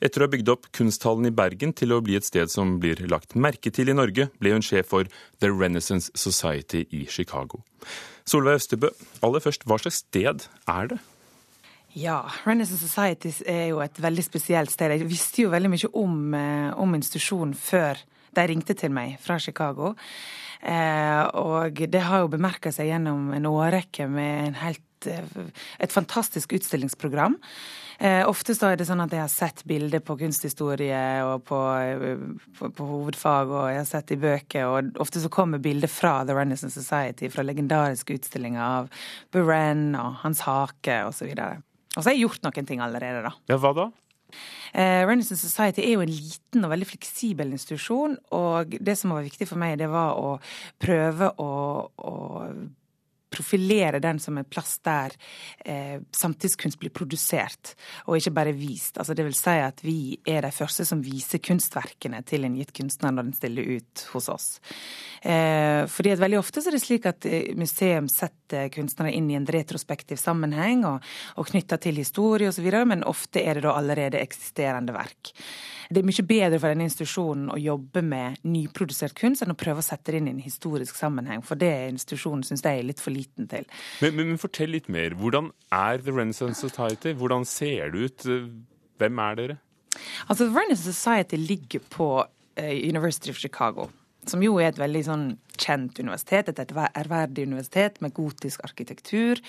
Etter 0.01 0.23
å 0.23 0.25
ha 0.25 0.34
bygd 0.34 0.49
opp 0.55 0.71
kunsthallen 0.73 1.27
i 1.29 1.36
Bergen 1.36 1.75
til 1.75 1.93
å 1.93 2.01
bli 2.01 2.15
et 2.17 2.25
sted 2.25 2.49
som 2.49 2.79
blir 2.79 3.03
lagt 3.12 3.36
merke 3.36 3.69
til 3.75 3.91
i 3.91 3.97
Norge, 3.97 4.31
ble 4.39 4.55
hun 4.55 4.65
sjef 4.65 4.89
for 4.95 5.12
The 5.43 5.51
Renaissance 5.51 6.10
Society 6.15 6.88
i 6.89 7.05
Chicago. 7.05 7.62
Solveig 8.26 8.58
Østebø, 8.58 8.90
aller 9.22 9.44
først, 9.44 9.68
hva 9.70 9.78
slags 9.78 10.02
sted 10.02 10.48
er 10.68 10.88
det? 10.90 10.98
Ja, 11.96 12.24
Renaissance 12.44 12.82
Society 12.82 13.32
er 13.48 13.70
jo 13.70 13.80
et 13.84 14.00
veldig 14.02 14.24
spesielt 14.26 14.74
sted. 14.74 14.92
Jeg 14.92 15.08
visste 15.08 15.46
jo 15.46 15.52
veldig 15.54 15.70
mye 15.72 15.92
om, 15.94 16.34
eh, 16.34 16.72
om 16.76 16.96
institusjonen 16.98 17.54
før 17.56 18.02
de 18.36 18.48
ringte 18.48 18.74
til 18.76 18.92
meg 18.92 19.20
fra 19.24 19.38
Chicago. 19.40 19.94
Eh, 20.62 21.24
og 21.38 21.78
det 21.92 22.02
har 22.02 22.24
jo 22.24 22.34
bemerka 22.34 22.72
seg 22.74 22.90
gjennom 22.90 23.30
en 23.38 23.46
årrekke 23.46 24.10
med 24.10 24.48
en 24.48 24.60
helt, 24.64 24.82
eh, 25.10 25.63
et 25.80 25.94
fantastisk 25.94 26.56
utstillingsprogram. 26.58 27.38
Eh, 28.00 28.22
ofte 28.28 28.56
så 28.56 28.72
er 28.72 28.80
det 28.80 28.88
sånn 28.89 29.04
at 29.06 29.13
jeg 29.15 29.24
har 29.24 29.32
sett 29.32 29.63
bilder 29.68 30.02
på 30.04 30.18
kunsthistorie 30.20 31.02
og 31.24 31.46
på, 31.48 31.60
på, 32.58 32.70
på, 32.76 32.88
hovedfag, 32.89 33.54
og 33.54 33.70
jeg 33.72 33.80
har 33.80 33.88
sett 33.89 34.12
i 34.12 34.20
bøker, 34.20 34.68
og 34.68 35.00
ofte 35.04 35.24
så 35.24 35.32
kommer 35.32 35.63
bilder 35.63 35.91
fra 35.91 36.18
The 36.28 36.36
Renaissance 36.36 36.76
Society, 36.76 37.32
fra 37.32 37.46
legendariske 37.48 38.20
utstillinger 38.20 38.63
av 38.65 38.89
Buren 39.36 39.94
og 40.00 40.20
Hans 40.26 40.44
Hake 40.48 41.04
osv. 41.08 41.32
Og, 41.32 41.70
og 41.96 42.02
så 42.02 42.10
har 42.10 42.18
jeg 42.18 42.26
gjort 42.26 42.44
noen 42.48 42.68
ting 42.68 42.84
allerede, 42.84 43.24
da. 43.30 43.36
Ja, 43.52 43.62
hva 43.63 43.76
da? 43.78 43.91
Eh, 44.76 45.08
Renaissance 45.08 45.48
Society 45.48 45.86
er 45.86 45.96
jo 45.96 46.04
en 46.04 46.12
liten 46.12 46.68
og 46.68 46.74
veldig 46.74 46.88
fleksibel 46.89 47.54
institusjon, 47.56 48.18
og 48.36 48.76
det 48.84 48.98
som 49.00 49.13
var 49.15 49.24
viktig 49.24 49.48
for 49.48 49.62
meg, 49.62 49.78
det 49.80 49.88
var 49.91 50.20
å 50.20 50.36
prøve 50.84 51.32
å, 51.39 51.54
å 51.96 52.15
profilere 53.32 54.00
den 54.04 54.20
som 54.20 54.38
en 54.38 54.48
plass 54.48 54.78
der 54.86 55.16
eh, 55.66 55.98
samtidskunst 56.16 56.80
blir 56.80 56.94
produsert, 56.96 57.74
og 58.06 58.20
ikke 58.20 58.36
bare 58.36 58.56
vist. 58.56 59.00
Altså 59.02 59.16
det 59.18 59.26
vil 59.28 59.38
si 59.38 59.56
at 59.60 59.82
vi 59.86 59.98
er 60.28 60.46
de 60.46 60.54
første 60.56 60.86
som 60.88 61.02
viser 61.04 61.42
kunstverkene 61.44 62.22
til 62.28 62.46
en 62.48 62.58
gitt 62.60 62.74
kunstner 62.76 63.16
når 63.16 63.30
den 63.30 63.38
stiller 63.40 63.72
ut 63.78 64.06
hos 64.14 64.30
oss. 64.32 64.48
Eh, 65.22 65.84
fordi 65.90 66.14
at 66.14 66.22
veldig 66.22 66.40
ofte 66.40 66.62
så 66.62 66.72
er 66.72 66.78
det 66.78 66.84
slik 66.86 67.10
at 67.10 67.26
eh, 67.26 67.52
museum 67.58 68.10
setter 68.12 68.34
kunstnere 68.73 69.13
inn 69.15 69.29
i 69.31 69.38
en 69.38 69.47
retrospektiv 69.49 70.19
sammenheng 70.21 70.86
og, 70.86 71.05
og 71.39 71.49
knytta 71.49 71.79
til 71.81 71.97
historie 72.01 72.51
osv., 72.51 72.67
men 72.86 73.05
ofte 73.08 73.41
er 73.41 73.58
det 73.58 73.65
da 73.65 73.73
allerede 73.79 74.21
eksisterende 74.21 74.93
verk. 74.95 75.34
Det 75.89 76.01
er 76.01 76.08
mye 76.08 76.25
bedre 76.25 76.60
for 76.60 76.73
denne 76.73 76.88
institusjonen 76.88 77.49
å 77.53 77.60
jobbe 77.62 78.01
med 78.05 78.39
nyprodusert 78.45 79.15
kunst 79.17 79.43
enn 79.45 79.53
å 79.53 79.58
prøve 79.60 79.84
å 79.84 79.86
sette 79.86 80.13
det 80.13 80.21
inn 80.21 80.29
i 80.31 80.36
en 80.36 80.45
historisk 80.45 80.97
sammenheng, 80.97 81.43
for 81.45 81.60
det 81.60 81.71
er 81.71 81.91
institusjonen 81.91 82.45
syns 82.45 82.65
jeg 82.65 82.81
er 82.81 82.88
litt 82.88 83.03
for 83.03 83.13
liten 83.13 83.49
til. 83.51 83.67
Men, 84.01 84.15
men, 84.15 84.31
men, 84.31 84.41
fortell 84.41 84.73
litt 84.75 84.89
mer. 84.91 85.15
Hvordan 85.19 85.51
er 85.73 86.01
The 86.01 86.15
Renaissance 86.15 86.62
Society? 86.62 87.13
Hvordan 87.17 87.45
ser 87.49 87.93
det 87.93 88.10
ut? 88.10 88.25
Hvem 89.01 89.21
er 89.21 89.38
dere? 89.39 89.60
Altså, 90.27 90.45
The 90.45 90.53
Renaissance 90.53 90.93
Society 90.93 91.39
ligger 91.39 91.86
på 91.89 92.10
uh, 92.23 92.73
University 92.75 93.31
of 93.31 93.38
Chicago. 93.38 93.89
Som 94.30 94.44
jo 94.44 94.58
er 94.60 94.72
et 94.72 94.80
veldig 94.82 95.04
sånn 95.06 95.26
kjent 95.62 96.00
universitet, 96.02 96.50
et 96.50 96.74
ærverdig 96.76 97.46
universitet 97.48 98.02
med 98.04 98.16
gotisk 98.16 98.64
arkitektur. 98.66 99.42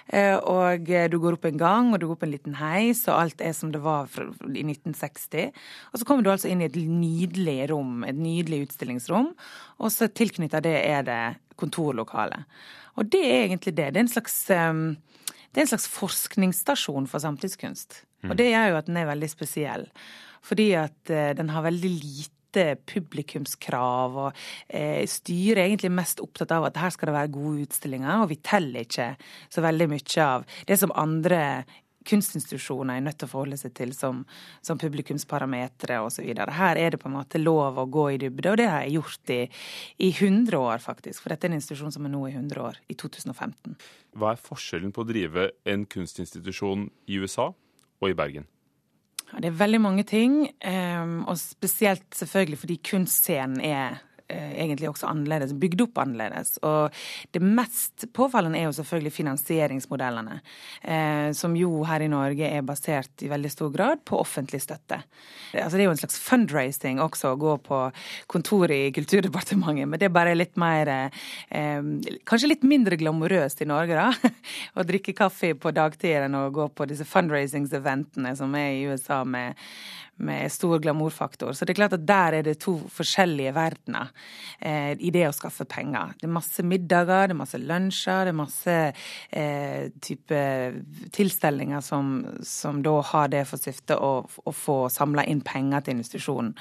Eh, 0.08 0.18
eh, 0.18 0.38
og 0.38 0.90
du 1.12 1.16
går 1.22 1.32
opp 1.38 1.46
en 1.50 1.60
gang, 1.60 1.84
og 1.92 1.98
du 2.00 2.06
går 2.08 2.16
opp 2.16 2.26
en 2.26 2.34
liten 2.34 2.54
heis, 2.58 3.00
og 3.06 3.20
alt 3.20 3.38
er 3.44 3.54
som 3.56 3.68
det 3.74 3.82
var 3.84 4.02
i 4.10 4.64
1960. 4.66 5.44
Og 5.92 5.96
så 6.00 6.04
kommer 6.08 6.22
du 6.26 6.32
altså 6.34 6.50
inn 6.50 6.62
i 6.64 6.70
et 6.70 6.78
nydelig 6.78 7.60
rom, 7.72 7.94
et 8.08 8.18
nydelig 8.18 8.58
utstillingsrom, 8.66 9.28
og 9.78 9.88
så 9.94 10.04
tilknytta 10.10 10.58
det 10.64 10.78
er 10.82 11.02
det 11.06 11.24
kontorlokale. 11.58 12.38
Og 12.98 13.02
det 13.12 13.24
er 13.26 13.40
egentlig 13.46 13.74
det. 13.78 13.88
Det 13.94 14.00
er 14.00 14.06
en 14.06 14.16
slags 14.16 14.36
det 14.48 15.62
er 15.62 15.64
en 15.64 15.70
slags 15.70 15.90
forskningsstasjon 15.90 17.06
for 17.08 17.22
samtidskunst. 17.22 17.90
Og 18.26 18.34
det 18.38 18.50
gjør 18.50 18.72
jo 18.72 18.80
at 18.80 18.88
den 18.88 18.98
er 19.00 19.08
veldig 19.08 19.30
spesiell. 19.30 19.86
Fordi 20.44 20.68
at 20.78 21.12
eh, 21.12 21.34
den 21.38 21.52
har 21.52 21.66
veldig 21.66 21.92
lite 21.92 22.34
publikumskrav, 22.54 24.16
og 24.28 24.38
eh, 24.68 25.04
styret 25.10 25.66
egentlig 25.66 25.92
mest 25.94 26.22
opptatt 26.24 26.54
av 26.56 26.68
at 26.68 26.80
her 26.80 26.94
skal 26.94 27.10
det 27.10 27.18
være 27.18 27.34
gode 27.34 27.66
utstillinger, 27.66 28.22
og 28.22 28.32
vi 28.32 28.40
teller 28.44 28.86
ikke 28.86 29.10
så 29.52 29.64
veldig 29.64 29.90
mye 29.92 30.24
av 30.24 30.48
det 30.68 30.80
som 30.80 30.94
andre 30.96 31.42
kunstinstitusjoner 32.08 32.98
er 32.98 33.04
nødt 33.04 33.18
til 33.20 33.28
å 33.28 33.32
forholde 33.32 33.58
seg 33.60 33.74
til 33.76 33.92
som, 33.96 34.22
som 34.64 34.80
publikumsparametere 34.80 36.00
osv. 36.04 36.26
Her 36.58 36.80
er 36.80 36.94
det 36.94 37.00
på 37.02 37.10
en 37.10 37.16
måte 37.18 37.40
lov 37.40 37.80
å 37.80 37.86
gå 37.90 38.06
i 38.14 38.20
dybde, 38.22 38.52
og 38.52 38.60
det 38.60 38.68
har 38.70 38.86
jeg 38.86 38.96
gjort 38.98 39.34
i, 39.34 39.40
i 40.08 40.10
100 40.14 40.58
år, 40.58 40.84
faktisk. 40.84 41.22
For 41.22 41.34
dette 41.34 41.48
er 41.48 41.52
en 41.52 41.58
institusjon 41.60 41.94
som 41.94 42.08
er 42.08 42.14
nå 42.14 42.24
i 42.28 42.34
100 42.34 42.64
år, 42.64 42.80
i 42.88 42.96
2015. 42.98 43.76
Hva 44.18 44.34
er 44.34 44.46
forskjellen 44.48 44.94
på 44.94 45.04
å 45.04 45.08
drive 45.08 45.50
en 45.68 45.84
kunstinstitusjon 45.90 46.88
i 47.08 47.20
USA 47.20 47.50
og 47.52 48.08
i 48.08 48.16
Bergen? 48.16 48.48
Det 49.36 49.44
er 49.50 49.58
veldig 49.60 49.80
mange 49.80 50.02
ting, 50.08 50.48
ehm, 50.64 51.24
og 51.28 51.38
spesielt 51.38 52.06
selvfølgelig 52.16 52.58
fordi 52.58 52.80
kunstscenen 52.90 53.60
er 53.60 53.98
egentlig 54.28 54.90
også 54.90 55.08
annerledes, 55.08 55.54
bygd 55.56 55.86
opp 55.86 56.00
annerledes. 56.02 56.56
Og 56.66 56.94
det 57.34 57.42
mest 57.42 58.08
påfallende 58.16 58.60
er 58.60 58.68
jo 58.68 58.74
selvfølgelig 58.76 59.14
finansieringsmodellene, 59.16 60.38
eh, 60.82 61.30
som 61.36 61.56
jo 61.56 61.82
her 61.88 62.04
i 62.04 62.10
Norge 62.12 62.48
er 62.48 62.66
basert 62.66 63.24
i 63.24 63.30
veldig 63.30 63.52
stor 63.52 63.72
grad 63.74 64.04
på 64.08 64.20
offentlig 64.20 64.60
støtte. 64.64 65.00
Altså 65.54 65.78
det 65.78 65.84
er 65.84 65.88
jo 65.88 65.94
en 65.94 66.00
slags 66.02 66.18
fundraising 66.20 67.00
også 67.00 67.32
å 67.32 67.40
gå 67.40 67.54
på 67.64 67.80
kontoret 68.28 68.76
i 68.76 68.92
Kulturdepartementet, 68.94 69.88
men 69.88 70.00
det 70.00 70.08
er 70.08 70.14
bare 70.14 70.36
litt 70.36 70.56
mer 70.60 70.90
eh, 70.92 71.84
Kanskje 72.28 72.50
litt 72.50 72.64
mindre 72.66 72.98
glamorøst 73.00 73.62
i 73.62 73.68
Norge, 73.68 73.96
da. 73.96 74.32
Å 74.78 74.84
drikke 74.86 75.14
kaffe 75.16 75.54
på 75.58 75.72
dagtid 75.74 76.26
enn 76.26 76.36
å 76.36 76.48
gå 76.54 76.68
på 76.74 76.86
disse 76.88 77.06
fundraisings-eventene 77.08 78.34
som 78.38 78.54
er 78.58 78.74
i 78.76 78.84
USA 78.88 79.22
med 79.28 79.56
med 80.18 80.52
stor 80.52 80.78
glamourfaktor. 80.82 81.52
Så 81.52 81.64
det 81.64 81.74
er 81.74 81.80
klart 81.80 81.96
at 81.96 82.06
der 82.08 82.38
er 82.38 82.46
det 82.46 82.58
to 82.62 82.74
forskjellige 82.92 83.54
verdener 83.56 84.12
eh, 84.60 84.92
i 84.98 85.12
det 85.14 85.26
å 85.28 85.34
skaffe 85.34 85.66
penger. 85.68 86.14
Det 86.18 86.28
er 86.28 86.34
masse 86.34 86.64
middager, 86.66 87.28
det 87.28 87.36
er 87.36 87.40
masse 87.42 87.60
lunsjer, 87.62 88.28
det 88.28 88.34
er 88.34 88.38
masse 88.38 88.78
eh, 89.30 89.90
type 90.04 90.42
tilstelninger 91.14 91.84
som, 91.84 92.16
som, 92.42 92.82
da 92.84 92.98
har 93.12 93.30
det 93.34 93.44
for 93.48 93.62
syfte 93.62 93.98
å, 93.98 94.12
å 94.26 94.54
få 94.54 94.80
samla 94.92 95.26
inn 95.28 95.44
penger 95.46 95.86
til 95.86 95.98
institusjonen. 96.00 96.54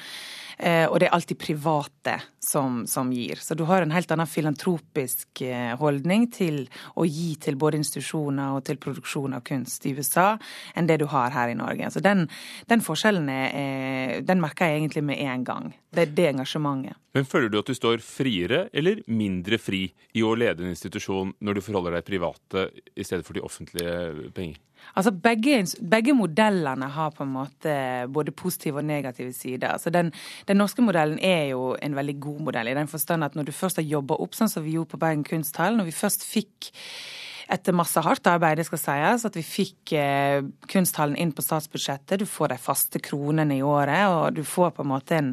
Eh, 0.58 0.86
og 0.90 0.98
det 0.98 1.06
er 1.06 1.14
alltid 1.14 1.38
private 1.38 2.16
som, 2.42 2.82
som, 2.90 3.12
gir. 3.14 3.38
Så 3.42 3.54
du 3.54 3.64
har 3.70 3.84
en 3.84 3.94
helt 3.94 4.10
annen 4.12 4.30
filantropisk 4.30 5.44
eh, 5.46 5.76
holdning 5.78 6.26
til 6.34 6.64
å 6.98 7.06
gi 7.06 7.36
til 7.42 7.60
både 7.62 7.78
institusjoner 7.78 8.56
og 8.56 8.64
til 8.66 8.80
produksjon 8.82 9.38
av 9.38 9.44
kunst 9.46 9.86
i 9.86 9.94
USA 9.94 10.32
enn 10.74 10.90
det 10.90 10.98
du 11.04 11.06
har 11.12 11.36
her 11.36 11.54
i 11.54 11.58
Norge. 11.58 11.92
Så 11.94 12.02
den, 12.02 12.26
den 12.72 12.82
forskjellen 12.82 13.30
er, 13.30 13.47
den 14.28 14.42
merker 14.44 14.70
jeg 14.70 14.82
egentlig 14.82 15.04
med 15.08 15.22
en 15.24 15.44
gang. 15.48 15.72
Det 15.94 16.04
er 16.04 16.14
det 16.18 16.28
engasjementet. 16.34 16.98
Men 17.18 17.26
Føler 17.26 17.50
du 17.50 17.58
at 17.60 17.70
du 17.70 17.74
står 17.74 18.04
friere 18.06 18.68
eller 18.74 19.02
mindre 19.10 19.58
fri 19.62 19.88
i 20.14 20.24
å 20.26 20.36
lede 20.38 20.64
en 20.64 20.74
institusjon 20.74 21.34
når 21.42 21.58
du 21.58 21.66
forholder 21.66 21.98
deg 21.98 22.08
private 22.08 22.68
i 22.94 23.06
stedet 23.08 23.26
for 23.26 23.38
de 23.38 23.46
offentlige 23.46 24.32
penger? 24.38 24.62
Altså 24.96 25.12
begge, 25.12 25.64
begge, 25.82 26.14
modellene 26.16 26.88
har 26.94 27.12
på 27.16 27.26
en 27.26 27.34
måte 27.34 27.74
både 28.14 28.32
positive 28.32 28.82
og 28.82 28.88
negative 28.88 29.34
sider. 29.34 29.74
Altså 29.74 29.92
den, 29.94 30.12
den, 30.48 30.60
norske 30.62 30.86
modellen 30.86 31.20
er 31.20 31.52
jo 31.52 31.74
en 31.82 31.98
veldig 31.98 32.18
god 32.24 32.44
modell, 32.50 32.70
i 32.72 32.78
den 32.78 32.90
forstand 32.92 33.26
at 33.26 33.36
når 33.36 33.50
du 33.50 33.56
først 33.56 33.82
har 33.82 33.88
jobba 33.88 34.20
opp 34.24 34.38
sånn 34.38 34.52
som 34.52 34.66
vi 34.66 34.78
gjorde 34.78 34.94
på 34.94 35.02
Bergen 35.02 35.26
kunsthall, 35.28 35.78
når 35.78 35.90
vi 35.90 35.98
først 35.98 36.26
fikk 36.28 36.72
etter 37.48 37.76
masse 37.76 38.02
hardt 38.04 38.28
arbeid, 38.28 38.60
det 38.60 38.66
skal 38.68 38.82
sies, 38.82 39.26
at 39.28 39.38
vi 39.38 39.44
fikk 39.46 39.94
eh, 39.96 40.44
kunsthallen 40.68 41.16
inn 41.20 41.32
på 41.36 41.44
statsbudsjettet. 41.46 42.20
Du 42.20 42.28
får 42.28 42.52
de 42.52 42.58
faste 42.60 43.00
kronene 43.04 43.56
i 43.58 43.64
året, 43.64 44.04
og 44.12 44.36
du 44.36 44.44
får 44.48 44.74
på 44.76 44.84
en 44.84 44.92
måte 44.92 45.16
en, 45.16 45.30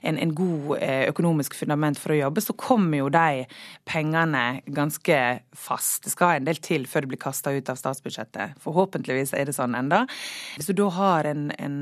en, 0.00 0.18
en 0.18 0.34
god 0.36 0.78
eh, 0.80 1.04
økonomisk 1.10 1.58
fundament 1.58 2.00
for 2.00 2.14
å 2.14 2.20
jobbe. 2.22 2.44
Så 2.44 2.56
kommer 2.58 3.02
jo 3.02 3.10
de 3.12 3.44
pengene 3.88 4.62
ganske 4.64 5.20
fast. 5.52 6.06
Det 6.06 6.14
skal 6.14 6.38
en 6.38 6.48
del 6.48 6.62
til 6.64 6.88
før 6.88 7.04
det 7.04 7.12
blir 7.12 7.22
kasta 7.22 7.52
ut 7.52 7.68
av 7.68 7.80
statsbudsjettet. 7.80 8.56
Forhåpentligvis 8.64 9.34
er 9.36 9.48
det 9.48 9.56
sånn 9.58 9.76
enda. 9.78 10.04
Hvis 10.56 10.70
du 10.70 10.76
da 10.80 10.88
har 10.96 11.28
en, 11.28 11.50
en, 11.58 11.78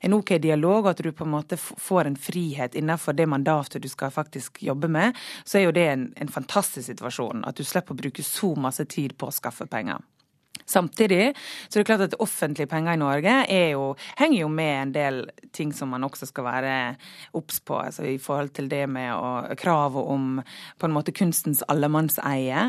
en 0.00 0.16
OK 0.16 0.34
dialog, 0.40 0.86
og 0.86 0.92
at 0.94 1.04
du 1.04 1.12
på 1.12 1.28
en 1.28 1.34
måte 1.36 1.60
får 1.60 2.08
en 2.08 2.18
frihet 2.18 2.78
innenfor 2.78 3.16
det 3.18 3.28
mandatet 3.28 3.84
du 3.84 3.90
skal 3.92 4.14
faktisk 4.14 4.62
jobbe 4.64 4.88
med, 4.92 5.16
så 5.44 5.60
er 5.60 5.68
jo 5.68 5.76
det 5.76 5.86
en, 5.92 6.08
en 6.16 6.32
fantastisk 6.32 6.88
situasjon. 6.88 7.44
At 7.44 7.60
du 7.60 7.66
slipper 7.68 7.92
å 7.92 8.00
bruke 8.00 8.24
så 8.24 8.54
masse 8.56 8.77
masse 8.78 8.86
tid 8.86 9.16
på 9.18 9.26
å 9.26 9.34
skaffe 9.34 9.66
penger. 9.66 9.98
Samtidig 10.68 11.32
så 11.68 11.78
er 11.78 11.82
det 11.82 11.88
klart 11.88 12.06
at 12.06 12.16
offentlige 12.20 12.68
penger 12.70 12.96
i 12.96 13.00
Norge 13.00 13.34
jo, 13.72 13.92
henger 14.18 14.40
jo 14.42 14.48
med 14.52 14.74
en 14.82 14.94
del 14.94 15.20
ting 15.56 15.72
som 15.72 15.92
man 15.94 16.04
også 16.04 16.28
skal 16.28 16.44
være 16.44 16.74
obs 17.38 17.60
på. 17.60 17.78
altså 17.78 18.04
I 18.04 18.18
forhold 18.20 18.52
til 18.56 18.68
det 18.70 18.84
med 18.90 19.12
å, 19.14 19.56
kravet 19.58 20.10
om 20.12 20.26
på 20.78 20.88
en 20.88 20.94
måte 20.94 21.14
kunstens 21.16 21.62
allemannseie. 21.68 22.66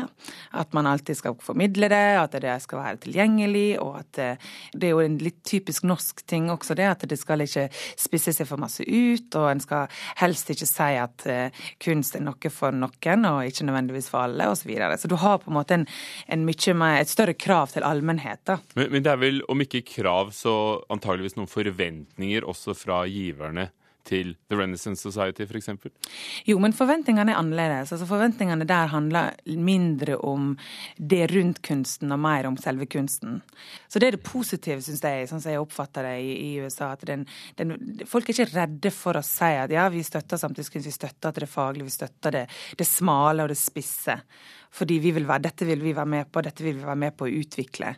At 0.56 0.72
man 0.76 0.88
alltid 0.88 1.18
skal 1.18 1.36
formidle 1.44 1.90
det, 1.92 2.04
at 2.20 2.38
det 2.40 2.56
skal 2.64 2.82
være 2.82 3.02
tilgjengelig. 3.04 3.68
Og 3.82 3.98
at 4.00 4.22
eh, 4.22 4.48
det 4.72 4.88
er 4.88 4.94
jo 4.96 5.04
en 5.04 5.18
litt 5.20 5.42
typisk 5.46 5.86
norsk 5.88 6.24
ting 6.30 6.50
også 6.52 6.76
det, 6.78 6.88
at 6.88 7.06
det 7.08 7.18
skal 7.20 7.44
ikke 7.44 7.68
spisse 8.00 8.34
seg 8.36 8.48
for 8.48 8.60
masse 8.60 8.84
ut. 8.86 9.28
Og 9.36 9.50
en 9.50 9.62
skal 9.62 9.90
helst 10.22 10.50
ikke 10.52 10.68
si 10.68 10.90
at 11.00 11.26
uh, 11.28 11.66
kunst 11.82 12.16
er 12.16 12.24
noe 12.24 12.52
for 12.52 12.74
noen, 12.74 13.26
og 13.28 13.44
ikke 13.46 13.66
nødvendigvis 13.68 14.10
for 14.12 14.24
alle, 14.26 14.48
osv. 14.48 14.60
Så, 14.60 14.68
videre. 14.68 14.98
så 15.00 15.08
du 15.08 15.16
har 15.16 15.38
på 15.40 15.48
en 15.50 15.56
måte 15.56 15.74
en, 15.74 15.86
en 16.28 16.42
mye 16.44 16.74
mer, 16.76 16.98
et 17.00 17.10
større 17.10 17.34
krav 17.34 17.72
til 17.72 17.86
allmennhet. 17.90 18.54
Men, 18.78 18.88
men, 18.92 19.04
det 19.04 19.12
er 19.12 19.20
vel, 19.20 19.42
om 19.50 19.66
ikke 19.66 19.84
krav, 19.86 20.32
så 20.36 20.54
antageligvis 20.92 21.38
noen 21.38 21.50
forventninger 21.50 22.46
også 22.48 22.76
fra 22.78 23.02
giverne 23.10 23.70
til 24.06 24.34
The 24.48 24.58
Renaissance 24.58 25.02
Society 25.02 25.44
f.eks.? 25.44 25.68
Jo, 26.48 26.58
men 26.62 26.74
forventningene 26.76 27.34
er 27.34 27.40
annerledes. 27.40 27.92
Altså 27.92 28.08
Forventningene 28.08 28.66
der 28.68 28.90
handler 28.92 29.36
mindre 29.46 30.16
om 30.26 30.54
det 30.96 31.26
rundt 31.34 31.60
kunsten 31.66 32.12
og 32.14 32.20
mer 32.22 32.48
om 32.48 32.58
selve 32.60 32.88
kunsten. 32.90 33.40
Så 33.88 34.00
det 34.00 34.10
er 34.10 34.16
det 34.16 34.24
positive, 34.26 34.80
syns 34.84 35.04
jeg, 35.04 35.28
sånn 35.30 35.42
som 35.42 35.54
jeg 35.54 35.62
oppfatter 35.62 36.08
det 36.08 36.16
i, 36.24 36.32
i 36.48 36.50
USA. 36.64 36.92
at 36.94 37.04
den, 37.08 37.26
den, 37.60 37.76
Folk 38.08 38.28
er 38.28 38.38
ikke 38.38 38.50
redde 38.54 38.94
for 38.94 39.18
å 39.18 39.24
si 39.26 39.52
at 39.60 39.72
ja, 39.74 39.88
vi 39.92 40.04
støtter 40.06 40.40
samtidskunst, 40.40 40.88
vi 40.88 40.96
støtter 40.96 41.30
at 41.30 41.38
det 41.38 41.46
er 41.46 41.52
faglig, 41.52 41.86
vi 41.88 41.98
støtter 41.98 42.40
det, 42.40 42.46
det 42.78 42.88
smale 42.88 43.44
og 43.44 43.52
det 43.52 43.60
spisse. 43.60 44.20
Fordi 44.70 44.98
vi 45.02 45.10
vil 45.14 45.26
være, 45.26 45.44
dette 45.48 45.66
vil 45.66 45.80
vi 45.82 45.94
være 45.96 46.08
med 46.08 46.28
på, 46.30 46.42
dette 46.46 46.64
vil 46.64 46.76
vi 46.78 46.86
være 46.86 47.00
med 47.02 47.16
på 47.18 47.26
å 47.26 47.32
utvikle. 47.40 47.94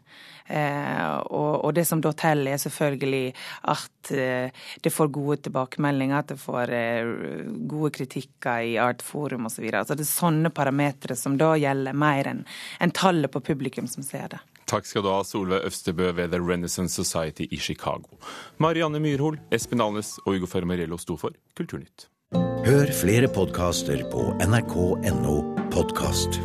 Eh, 0.47 1.17
og, 1.29 1.65
og, 1.65 1.73
det 1.77 1.85
som 1.89 2.01
da 2.03 2.15
teller, 2.17 2.55
er 2.55 2.63
selvfølgelig 2.63 3.27
at 3.73 4.13
eh, 4.17 4.65
det 4.83 4.93
får 4.93 5.13
gode 5.15 5.39
tilbakemeldinger, 5.47 6.17
at 6.19 6.33
det 6.33 6.39
får 6.41 6.73
eh, 6.77 7.11
gode 7.71 7.93
kritikker 7.99 8.71
i 8.73 8.79
Artforum 8.83 9.51
osv. 9.51 9.69
Altså 9.69 9.99
det 9.99 10.07
er 10.07 10.13
sånne 10.13 10.53
parametere 10.55 11.17
som 11.19 11.37
da 11.41 11.53
gjelder 11.61 11.97
mer 11.97 12.33
enn 12.33 12.47
en 12.83 12.95
tallet 12.97 13.33
på 13.33 13.45
publikum 13.45 13.91
som 13.91 14.05
ser 14.07 14.33
det. 14.33 14.41
Takk 14.73 14.89
skal 14.89 15.05
du 15.05 15.11
ha, 15.13 15.21
Solveig 15.27 15.67
Øvstebø 15.69 16.13
ved 16.17 16.33
The 16.33 16.41
Renaissance 16.41 16.97
Society 16.97 17.49
i 17.51 17.59
Chicago. 17.61 18.17
Marianne 18.63 19.03
Myrhol, 19.03 19.37
Espen 19.53 19.85
Alnes 19.85 20.15
og 20.25 20.39
Hugo 20.39 20.49
Fermarello 20.49 20.97
sto 21.01 21.19
for 21.21 21.37
Kulturnytt. 21.59 22.09
Hør 22.65 22.89
flere 22.97 23.29
podkaster 23.29 24.07
på 24.09 24.31
nrk.no 24.41 25.37
podkast. 25.75 26.41